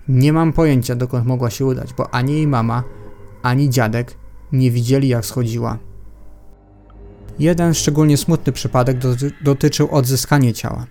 Nie 0.08 0.32
mam 0.32 0.52
pojęcia, 0.52 0.94
dokąd 0.94 1.26
mogła 1.26 1.50
się 1.50 1.66
udać, 1.66 1.94
bo 1.94 2.14
ani 2.14 2.32
jej 2.32 2.46
mama, 2.46 2.82
ani 3.44 3.70
dziadek 3.70 4.16
nie 4.52 4.70
widzieli, 4.70 5.08
jak 5.08 5.26
schodziła. 5.26 5.78
Jeden 7.38 7.74
szczególnie 7.74 8.16
smutny 8.16 8.52
przypadek 8.52 8.98
doty 8.98 9.32
dotyczył 9.42 9.88
odzyskania 9.90 10.52
ciała. 10.52 10.86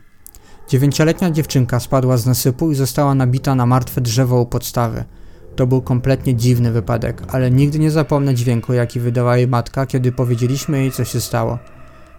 Dziewięcioletnia 0.68 1.32
dziewczynka 1.32 1.80
spadła 1.80 2.18
z 2.18 2.26
nasypu 2.26 2.72
i 2.72 2.76
została 2.76 3.16
nabita 3.16 3.56
na 3.56 3.66
martwe 3.66 4.02
drzewo 4.02 4.42
u 4.42 4.46
podstawy. 4.46 5.04
To 5.56 5.68
był 5.68 5.82
kompletnie 5.82 6.36
dziwny 6.36 6.72
wypadek, 6.72 7.24
ale 7.28 7.52
nigdy 7.52 7.80
nie 7.80 7.92
zapomnę 7.92 8.36
dźwięku, 8.36 8.74
jaki 8.74 9.00
wydała 9.00 9.38
jej 9.38 9.48
matka, 9.48 9.86
kiedy 9.86 10.12
powiedzieliśmy 10.12 10.80
jej, 10.80 10.92
co 10.92 11.06
się 11.06 11.22
stało. 11.22 11.60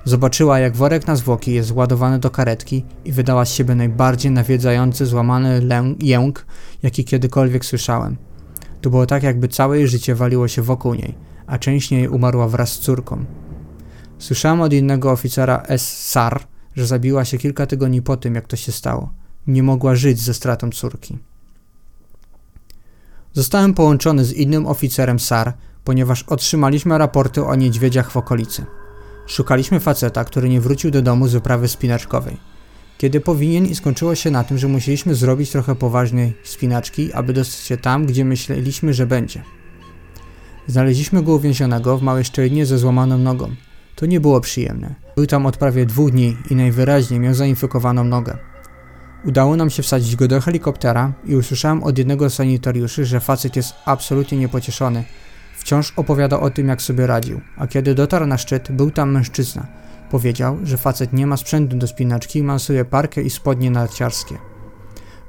Zobaczyła, 0.05 0.59
jak 0.59 0.77
worek 0.77 1.07
na 1.07 1.17
zwłoki 1.17 1.55
jest 1.55 1.73
ładowany 1.73 2.19
do 2.19 2.31
karetki 2.31 2.85
i 3.05 3.13
wydała 3.13 3.45
z 3.45 3.53
siebie 3.53 3.75
najbardziej 3.75 4.33
nawiedzający, 4.33 5.07
złamany 5.07 5.63
jęk, 5.99 6.47
jaki 6.83 7.05
kiedykolwiek 7.05 7.65
słyszałem. 7.65 8.17
To 8.85 8.91
było 8.91 9.07
tak, 9.07 9.23
jakby 9.23 9.49
całe 9.49 9.79
jej 9.79 9.89
życie 9.89 10.15
waliło 10.15 10.49
się 10.49 10.63
wokół 10.63 10.95
niej, 10.95 11.15
a 11.47 11.59
część 11.59 11.91
niej 11.91 12.09
umarła 12.09 12.49
wraz 12.49 12.73
z 12.73 12.79
córką. 12.79 13.25
Słyszałem 14.19 14.61
od 14.61 14.73
innego 14.73 15.11
oficera 15.11 15.63
S. 15.69 16.09
Sar, 16.09 16.41
że 16.77 16.87
zabiła 16.87 17.25
się 17.25 17.39
kilka 17.39 17.67
tygodni 17.67 18.03
po 18.03 18.17
tym, 18.17 18.35
jak 18.35 18.47
to 18.47 18.57
się 18.57 18.73
stało. 18.73 19.13
Nie 19.47 19.63
mogła 19.63 19.95
żyć 19.95 20.21
ze 20.21 20.35
stratą 20.35 20.71
córki. 20.71 21.19
Zostałem 23.33 23.75
połączony 23.75 24.25
z 24.25 24.33
innym 24.33 24.67
oficerem 24.67 25.19
SAR, 25.19 25.53
ponieważ 25.85 26.23
otrzymaliśmy 26.23 26.99
raporty 26.99 27.45
o 27.45 27.55
niedźwiedziach 27.55 28.11
w 28.11 28.17
okolicy. 28.17 28.65
Szukaliśmy 29.27 29.81
faceta, 29.81 30.25
który 30.25 30.49
nie 30.49 30.61
wrócił 30.61 30.91
do 30.91 31.03
domu 31.03 31.29
z 31.29 31.33
wyprawy 31.33 31.69
spinaczkowej. 31.69 32.37
Kiedy 32.99 33.21
powinien 33.21 33.67
i 33.67 33.75
skończyło 33.75 34.15
się 34.15 34.31
na 34.31 34.45
tym, 34.45 34.59
że 34.59 34.69
musieliśmy 34.69 35.15
zrobić 35.15 35.51
trochę 35.51 35.75
poważnej 35.75 36.33
spinaczki, 36.43 37.13
aby 37.13 37.33
dostać 37.33 37.61
się 37.61 37.77
tam, 37.77 38.07
gdzie 38.07 38.25
myśleliśmy, 38.25 38.95
że 38.95 39.07
będzie. 39.07 39.43
Znaleźliśmy 40.67 41.23
go 41.23 41.35
uwięzionego 41.35 41.99
w 41.99 42.03
małej 42.03 42.25
szczelinie 42.25 42.67
ze 42.67 42.79
złamaną 42.79 43.19
nogą. 43.19 43.55
To 43.95 44.07
nie 44.07 44.21
było 44.21 44.41
przyjemne. 44.41 44.95
Był 45.17 45.27
tam 45.27 45.47
od 45.47 45.57
prawie 45.57 45.87
dwóch 45.87 46.11
dni 46.11 46.37
i 46.51 46.55
najwyraźniej 46.55 47.21
miał 47.21 47.35
zainfekowaną 47.35 48.05
nogę. 48.05 48.39
Udało 49.25 49.57
nam 49.57 49.71
się 49.71 49.83
wsadzić 49.83 50.17
go 50.17 50.29
do 50.29 50.41
helikoptera 50.41 51.13
i 51.25 51.37
usłyszałem 51.37 51.83
od 51.83 51.99
jednego 51.99 52.31
z 52.31 52.35
sanitariuszy, 52.35 53.05
że 53.05 53.21
facet 53.21 53.57
jest 53.57 53.75
absolutnie 53.85 54.39
niepocieszony. 54.39 55.05
Wciąż 55.57 55.93
opowiada 55.97 56.41
o 56.41 56.51
tym, 56.51 56.69
jak 56.69 56.83
sobie 56.83 57.07
radził, 57.07 57.41
a 57.57 57.67
kiedy 57.67 57.95
dotarł 57.95 58.27
na 58.27 58.39
szczyt, 58.39 58.73
był 58.73 58.91
tam 58.91 59.13
mężczyzna. 59.13 59.67
Powiedział, 60.15 60.59
że 60.63 60.77
facet 60.77 61.13
nie 61.13 61.27
ma 61.27 61.37
sprzętu 61.37 61.77
do 61.77 61.87
spinaczki 61.87 62.39
i 62.39 62.43
mansuje 62.43 62.85
parkę 62.85 63.23
i 63.23 63.31
spodnie 63.31 63.71
narciarskie. 63.71 64.39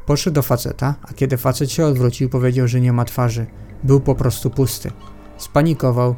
Poszedł 0.06 0.36
do 0.36 0.42
faceta, 0.42 0.96
a 1.02 1.14
kiedy 1.14 1.38
facet 1.38 1.72
się 1.72 1.86
odwrócił, 1.86 2.30
powiedział, 2.30 2.68
że 2.68 2.82
nie 2.82 2.94
ma 2.94 3.06
twarzy. 3.06 3.46
Był 3.84 4.00
po 4.00 4.16
prostu 4.16 4.50
pusty. 4.50 4.92
Spanikował 5.38 6.16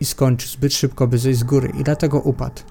i 0.00 0.04
skończył 0.04 0.48
zbyt 0.48 0.74
szybko, 0.74 1.06
by 1.06 1.18
zejść 1.18 1.40
z 1.40 1.44
góry 1.44 1.72
i 1.78 1.84
dlatego 1.84 2.20
upadł. 2.20 2.62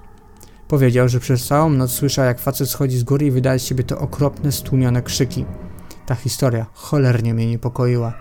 Powiedział, 0.67 1.09
że 1.09 1.19
przez 1.19 1.47
całą 1.47 1.69
noc 1.69 1.91
słyszał, 1.91 2.25
jak 2.25 2.39
facet 2.39 2.69
schodzi 2.69 2.97
z 2.97 3.03
góry 3.03 3.25
i 3.25 3.31
wydaje 3.31 3.59
z 3.59 3.65
siebie 3.65 3.83
to 3.83 3.99
okropne, 3.99 4.51
stłumione 4.51 5.01
krzyki. 5.01 5.45
Ta 6.05 6.15
historia 6.15 6.65
cholernie 6.73 7.33
mnie 7.33 7.47
niepokoiła. 7.47 8.13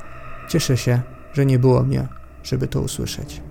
Cieszę 0.49 0.77
się, 0.77 1.01
że 1.33 1.47
nie 1.47 1.59
było 1.59 1.83
mnie, 1.83 2.09
żeby 2.43 2.69
to 2.69 2.81
usłyszeć. 2.81 3.48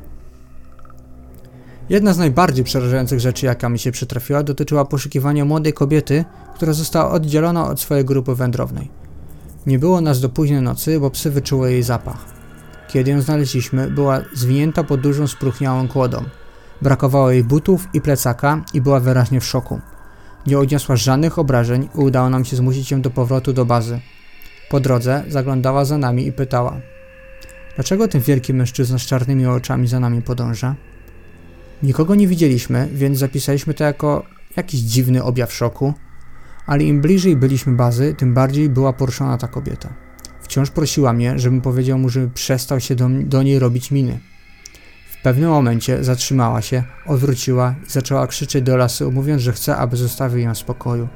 Jedna 1.89 2.13
z 2.13 2.17
najbardziej 2.17 2.65
przerażających 2.65 3.19
rzeczy, 3.19 3.45
jaka 3.45 3.69
mi 3.69 3.79
się 3.79 3.91
przytrafiła, 3.91 4.43
dotyczyła 4.43 4.85
poszukiwania 4.85 5.45
młodej 5.45 5.73
kobiety, 5.73 6.25
która 6.55 6.73
została 6.73 7.11
oddzielona 7.11 7.67
od 7.67 7.81
swojej 7.81 8.05
grupy 8.05 8.35
wędrownej. 8.35 8.89
Nie 9.65 9.79
było 9.79 10.01
nas 10.01 10.19
do 10.19 10.29
późnej 10.29 10.61
nocy, 10.61 10.99
bo 10.99 11.11
psy 11.11 11.31
wyczuły 11.31 11.71
jej 11.71 11.83
zapach. 11.83 12.25
Kiedy 12.87 13.11
ją 13.11 13.21
znaleźliśmy, 13.21 13.91
była 13.91 14.21
zwinięta 14.33 14.83
pod 14.83 15.01
dużą 15.01 15.27
spróchniałą 15.27 15.87
kłodą. 15.87 16.23
Brakowało 16.81 17.31
jej 17.31 17.43
butów 17.43 17.87
i 17.93 18.01
plecaka 18.01 18.63
i 18.73 18.81
była 18.81 18.99
wyraźnie 18.99 19.41
w 19.41 19.45
szoku. 19.45 19.81
Nie 20.47 20.59
odniosła 20.59 20.95
żadnych 20.95 21.39
obrażeń 21.39 21.89
i 21.95 21.97
udało 21.97 22.29
nam 22.29 22.45
się 22.45 22.55
zmusić 22.55 22.91
ją 22.91 23.01
do 23.01 23.09
powrotu 23.09 23.53
do 23.53 23.65
bazy. 23.65 23.99
Po 24.69 24.79
drodze 24.79 25.23
zaglądała 25.27 25.85
za 25.85 25.97
nami 25.97 26.27
i 26.27 26.31
pytała: 26.31 26.77
Dlaczego 27.75 28.07
ten 28.07 28.21
wielki 28.21 28.53
mężczyzna 28.53 28.99
z 28.99 29.01
czarnymi 29.01 29.45
oczami 29.45 29.87
za 29.87 29.99
nami 29.99 30.21
podąża? 30.21 30.75
Nikogo 31.83 32.15
nie 32.15 32.27
widzieliśmy, 32.27 32.89
więc 32.93 33.17
zapisaliśmy 33.17 33.73
to 33.73 33.83
jako 33.83 34.25
jakiś 34.55 34.79
dziwny 34.79 35.23
objaw 35.23 35.53
szoku, 35.53 35.93
ale 36.65 36.83
im 36.83 37.01
bliżej 37.01 37.35
byliśmy 37.35 37.75
bazy, 37.75 38.15
tym 38.17 38.33
bardziej 38.33 38.69
była 38.69 38.93
poruszona 38.93 39.37
ta 39.37 39.47
kobieta. 39.47 39.93
Wciąż 40.41 40.71
prosiła 40.71 41.13
mnie, 41.13 41.39
żebym 41.39 41.61
powiedział 41.61 41.99
mu, 41.99 42.09
żeby 42.09 42.29
przestał 42.29 42.79
się 42.79 42.95
do, 42.95 43.09
do 43.09 43.43
niej 43.43 43.59
robić 43.59 43.91
miny. 43.91 44.19
W 45.11 45.21
pewnym 45.21 45.49
momencie 45.49 46.03
zatrzymała 46.03 46.61
się, 46.61 46.83
odwróciła 47.05 47.75
i 47.87 47.89
zaczęła 47.89 48.27
krzyczeć 48.27 48.63
do 48.63 48.77
lasu, 48.77 49.11
mówiąc, 49.11 49.41
że 49.41 49.53
chce, 49.53 49.77
aby 49.77 49.97
zostawił 49.97 50.39
ją 50.39 50.53
w 50.53 50.57
spokoju. 50.57 51.07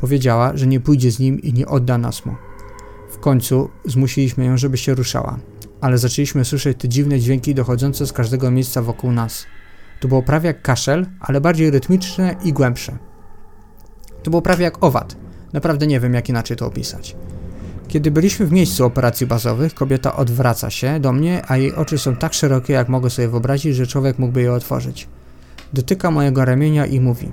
Powiedziała, 0.00 0.56
że 0.56 0.66
nie 0.66 0.80
pójdzie 0.80 1.10
z 1.10 1.18
nim 1.18 1.42
i 1.42 1.52
nie 1.52 1.66
odda 1.66 1.98
nas 1.98 2.26
mu. 2.26 2.34
W 3.10 3.18
końcu 3.18 3.70
zmusiliśmy 3.84 4.44
ją, 4.44 4.56
żeby 4.56 4.78
się 4.78 4.94
ruszała, 4.94 5.38
ale 5.80 5.98
zaczęliśmy 5.98 6.44
słyszeć 6.44 6.78
te 6.78 6.88
dziwne 6.88 7.20
dźwięki 7.20 7.54
dochodzące 7.54 8.06
z 8.06 8.12
każdego 8.12 8.50
miejsca 8.50 8.82
wokół 8.82 9.12
nas. 9.12 9.46
To 10.02 10.08
było 10.08 10.22
prawie 10.22 10.46
jak 10.46 10.62
kaszel, 10.62 11.06
ale 11.20 11.40
bardziej 11.40 11.70
rytmiczne 11.70 12.36
i 12.44 12.52
głębsze. 12.52 12.98
To 14.22 14.30
było 14.30 14.42
prawie 14.42 14.64
jak 14.64 14.84
owad. 14.84 15.16
Naprawdę 15.52 15.86
nie 15.86 16.00
wiem, 16.00 16.14
jak 16.14 16.28
inaczej 16.28 16.56
to 16.56 16.66
opisać. 16.66 17.16
Kiedy 17.88 18.10
byliśmy 18.10 18.46
w 18.46 18.52
miejscu 18.52 18.84
operacji 18.84 19.26
bazowych, 19.26 19.74
kobieta 19.74 20.16
odwraca 20.16 20.70
się 20.70 21.00
do 21.00 21.12
mnie, 21.12 21.42
a 21.48 21.56
jej 21.56 21.74
oczy 21.74 21.98
są 21.98 22.16
tak 22.16 22.34
szerokie, 22.34 22.72
jak 22.72 22.88
mogę 22.88 23.10
sobie 23.10 23.28
wyobrazić, 23.28 23.76
że 23.76 23.86
człowiek 23.86 24.18
mógłby 24.18 24.42
je 24.42 24.52
otworzyć. 24.52 25.08
Dotyka 25.72 26.10
mojego 26.10 26.44
ramienia 26.44 26.86
i 26.86 27.00
mówi: 27.00 27.32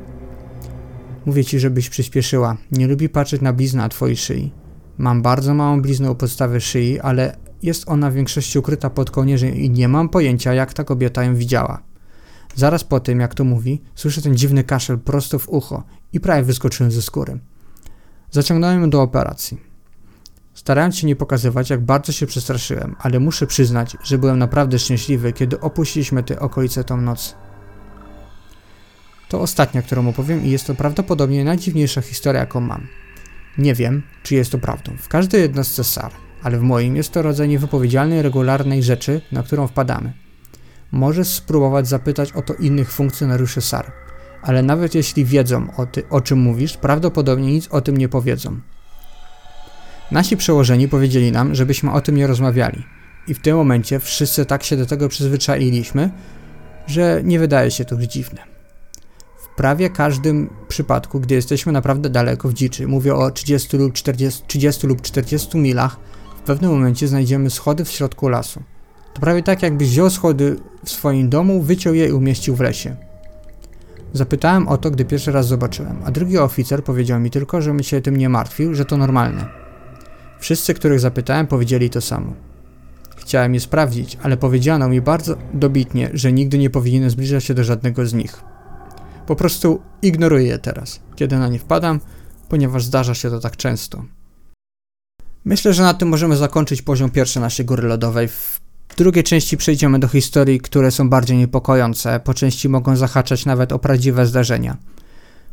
Mówię 1.25 1.45
ci, 1.45 1.59
żebyś 1.59 1.89
przyspieszyła. 1.89 2.57
Nie 2.71 2.87
lubi 2.87 3.09
patrzeć 3.09 3.41
na 3.41 3.53
bliznę 3.53 3.81
na 3.81 3.89
twojej 3.89 4.17
szyi. 4.17 4.53
Mam 4.97 5.21
bardzo 5.21 5.53
małą 5.53 5.81
bliznę 5.81 6.11
u 6.11 6.15
podstawy 6.15 6.61
szyi, 6.61 6.99
ale 6.99 7.35
jest 7.63 7.89
ona 7.89 8.11
w 8.11 8.13
większości 8.13 8.59
ukryta 8.59 8.89
pod 8.89 9.11
kołnierzem 9.11 9.55
i 9.55 9.69
nie 9.69 9.87
mam 9.87 10.09
pojęcia, 10.09 10.53
jak 10.53 10.73
ta 10.73 10.83
kobieta 10.83 11.23
ją 11.23 11.35
widziała. 11.35 11.88
Zaraz 12.55 12.83
po 12.83 12.99
tym, 12.99 13.19
jak 13.19 13.33
to 13.33 13.43
mówi, 13.43 13.81
słyszę 13.95 14.21
ten 14.21 14.37
dziwny 14.37 14.63
kaszel 14.63 14.99
prosto 14.99 15.39
w 15.39 15.49
ucho 15.49 15.83
i 16.13 16.19
prawie 16.19 16.43
wyskoczyłem 16.43 16.91
ze 16.91 17.01
skóry. 17.01 17.39
Zaciągnąłem 18.31 18.81
ją 18.81 18.89
do 18.89 19.01
operacji. 19.01 19.57
Starając 20.53 20.97
się 20.97 21.07
nie 21.07 21.15
pokazywać, 21.15 21.69
jak 21.69 21.85
bardzo 21.85 22.11
się 22.11 22.25
przestraszyłem, 22.25 22.95
ale 22.99 23.19
muszę 23.19 23.47
przyznać, 23.47 23.97
że 24.03 24.17
byłem 24.17 24.39
naprawdę 24.39 24.79
szczęśliwy, 24.79 25.33
kiedy 25.33 25.59
opuściliśmy 25.59 26.23
te 26.23 26.39
okolice 26.39 26.83
tą 26.83 27.01
noc. 27.01 27.35
To 29.29 29.41
ostatnia, 29.41 29.81
którą 29.81 30.09
opowiem 30.09 30.45
i 30.45 30.49
jest 30.49 30.67
to 30.67 30.75
prawdopodobnie 30.75 31.43
najdziwniejsza 31.43 32.01
historia, 32.01 32.41
jaką 32.41 32.59
mam. 32.59 32.87
Nie 33.57 33.73
wiem, 33.73 34.03
czy 34.23 34.35
jest 34.35 34.51
to 34.51 34.57
prawdą. 34.57 34.97
W 34.97 35.07
każdej 35.07 35.41
jednostce 35.41 35.83
SAR, 35.83 36.11
ale 36.43 36.57
w 36.57 36.61
moim 36.61 36.95
jest 36.95 37.11
to 37.11 37.21
rodzaj 37.21 37.47
niewypowiedzialnej, 37.47 38.21
regularnej 38.21 38.83
rzeczy, 38.83 39.21
na 39.31 39.43
którą 39.43 39.67
wpadamy. 39.67 40.13
Możesz 40.91 41.27
spróbować 41.27 41.87
zapytać 41.87 42.31
o 42.31 42.41
to 42.41 42.53
innych 42.53 42.91
funkcjonariuszy 42.91 43.61
SAR, 43.61 43.91
ale 44.41 44.63
nawet 44.63 44.95
jeśli 44.95 45.25
wiedzą 45.25 45.67
o, 45.77 45.85
ty, 45.85 46.09
o 46.09 46.21
czym 46.21 46.39
mówisz, 46.39 46.77
prawdopodobnie 46.77 47.51
nic 47.51 47.67
o 47.67 47.81
tym 47.81 47.97
nie 47.97 48.09
powiedzą. 48.09 48.59
Nasi 50.11 50.37
przełożeni 50.37 50.87
powiedzieli 50.87 51.31
nam, 51.31 51.55
żebyśmy 51.55 51.91
o 51.91 52.01
tym 52.01 52.15
nie 52.15 52.27
rozmawiali. 52.27 52.83
I 53.27 53.33
w 53.33 53.39
tym 53.39 53.55
momencie 53.55 53.99
wszyscy 53.99 54.45
tak 54.45 54.63
się 54.63 54.77
do 54.77 54.85
tego 54.85 55.09
przyzwyczailiśmy, 55.09 56.11
że 56.87 57.21
nie 57.23 57.39
wydaje 57.39 57.71
się 57.71 57.85
to 57.85 57.95
dziwne. 57.95 58.41
W 59.37 59.55
prawie 59.55 59.89
każdym 59.89 60.49
przypadku, 60.67 61.19
gdy 61.19 61.35
jesteśmy 61.35 61.71
naprawdę 61.71 62.09
daleko 62.09 62.49
w 62.49 62.53
dziczy, 62.53 62.87
mówię 62.87 63.15
o 63.15 63.31
30 63.31 63.77
lub 63.77 63.93
40, 63.93 64.43
30 64.47 64.87
lub 64.87 65.01
40 65.01 65.57
milach, 65.57 65.97
w 66.37 66.41
pewnym 66.41 66.71
momencie 66.71 67.07
znajdziemy 67.07 67.49
schody 67.49 67.85
w 67.85 67.91
środku 67.91 68.29
lasu. 68.29 68.63
Prawie 69.19 69.43
tak, 69.43 69.63
jakbyś 69.63 69.89
wziął 69.89 70.09
schody 70.09 70.59
w 70.85 70.89
swoim 70.89 71.29
domu, 71.29 71.61
wyciął 71.61 71.93
je 71.93 72.07
i 72.07 72.11
umieścił 72.11 72.55
w 72.55 72.59
lesie. 72.59 72.95
Zapytałem 74.13 74.67
o 74.67 74.77
to, 74.77 74.91
gdy 74.91 75.05
pierwszy 75.05 75.31
raz 75.31 75.47
zobaczyłem, 75.47 75.97
a 76.05 76.11
drugi 76.11 76.37
oficer 76.37 76.83
powiedział 76.83 77.19
mi 77.19 77.31
tylko, 77.31 77.61
żebym 77.61 77.83
się 77.83 78.01
tym 78.01 78.17
nie 78.17 78.29
martwił, 78.29 78.75
że 78.75 78.85
to 78.85 78.97
normalne. 78.97 79.45
Wszyscy, 80.39 80.73
których 80.73 80.99
zapytałem, 80.99 81.47
powiedzieli 81.47 81.89
to 81.89 82.01
samo. 82.01 82.33
Chciałem 83.17 83.53
je 83.53 83.59
sprawdzić, 83.59 84.17
ale 84.23 84.37
powiedziano 84.37 84.89
mi 84.89 85.01
bardzo 85.01 85.35
dobitnie, 85.53 86.09
że 86.13 86.31
nigdy 86.31 86.57
nie 86.57 86.69
powinienem 86.69 87.09
zbliżać 87.09 87.43
się 87.43 87.53
do 87.53 87.63
żadnego 87.63 88.05
z 88.05 88.13
nich. 88.13 88.41
Po 89.27 89.35
prostu 89.35 89.81
ignoruję 90.01 90.45
je 90.45 90.59
teraz, 90.59 90.99
kiedy 91.15 91.37
na 91.37 91.47
nie 91.47 91.59
wpadam, 91.59 91.99
ponieważ 92.49 92.83
zdarza 92.83 93.15
się 93.15 93.29
to 93.29 93.39
tak 93.39 93.57
często. 93.57 94.05
Myślę, 95.45 95.73
że 95.73 95.83
na 95.83 95.93
tym 95.93 96.07
możemy 96.07 96.37
zakończyć 96.37 96.81
poziom 96.81 97.09
pierwszy 97.09 97.39
naszej 97.39 97.65
góry 97.65 97.87
lodowej. 97.87 98.27
W 98.27 98.61
drugiej 98.99 99.23
części 99.23 99.57
przejdziemy 99.57 99.99
do 99.99 100.07
historii, 100.07 100.59
które 100.59 100.91
są 100.91 101.09
bardziej 101.09 101.37
niepokojące, 101.37 102.19
po 102.19 102.33
części 102.33 102.69
mogą 102.69 102.95
zahaczać 102.95 103.45
nawet 103.45 103.71
o 103.71 103.79
prawdziwe 103.79 104.25
zdarzenia. 104.25 104.77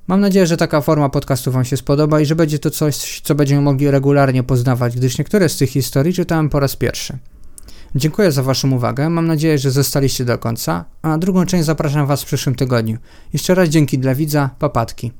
Mam 0.07 0.21
nadzieję, 0.21 0.47
że 0.47 0.57
taka 0.57 0.81
forma 0.81 1.09
podcastu 1.09 1.53
Wam 1.53 1.65
się 1.65 1.77
spodoba 1.77 2.21
i 2.21 2.27
że 2.27 2.37
będzie 2.37 2.59
to 2.59 2.71
coś, 2.71 3.21
co 3.21 3.35
będziemy 3.35 3.61
mogli 3.61 3.91
regularnie 3.91 4.43
poznawać, 4.43 4.97
gdyż 4.97 5.19
niektóre 5.19 5.49
z 5.49 5.57
tych 5.57 5.71
historii 5.71 6.15
czytałem 6.15 6.49
po 6.49 6.61
raz 6.61 6.77
pierwszy. 6.77 7.19
Dziękuję 7.95 8.33
za 8.33 8.43
Waszą 8.43 8.73
uwagę, 8.73 9.11
mam 9.11 9.27
nadzieję, 9.27 9.59
że 9.59 9.71
zostaliście 9.71 10.25
do 10.25 10.39
końca, 10.39 10.85
a 11.03 11.19
drugą 11.19 11.47
część 11.47 11.65
zapraszam 11.65 12.07
Was 12.07 12.23
w 12.23 12.27
przyszłym 12.27 12.55
tygodniu. 12.55 12.99
Jeszcze 13.33 13.55
raz 13.55 13.69
dzięki 13.69 13.99
dla 13.99 14.15
widza, 14.15 14.51
papatki. 14.59 15.13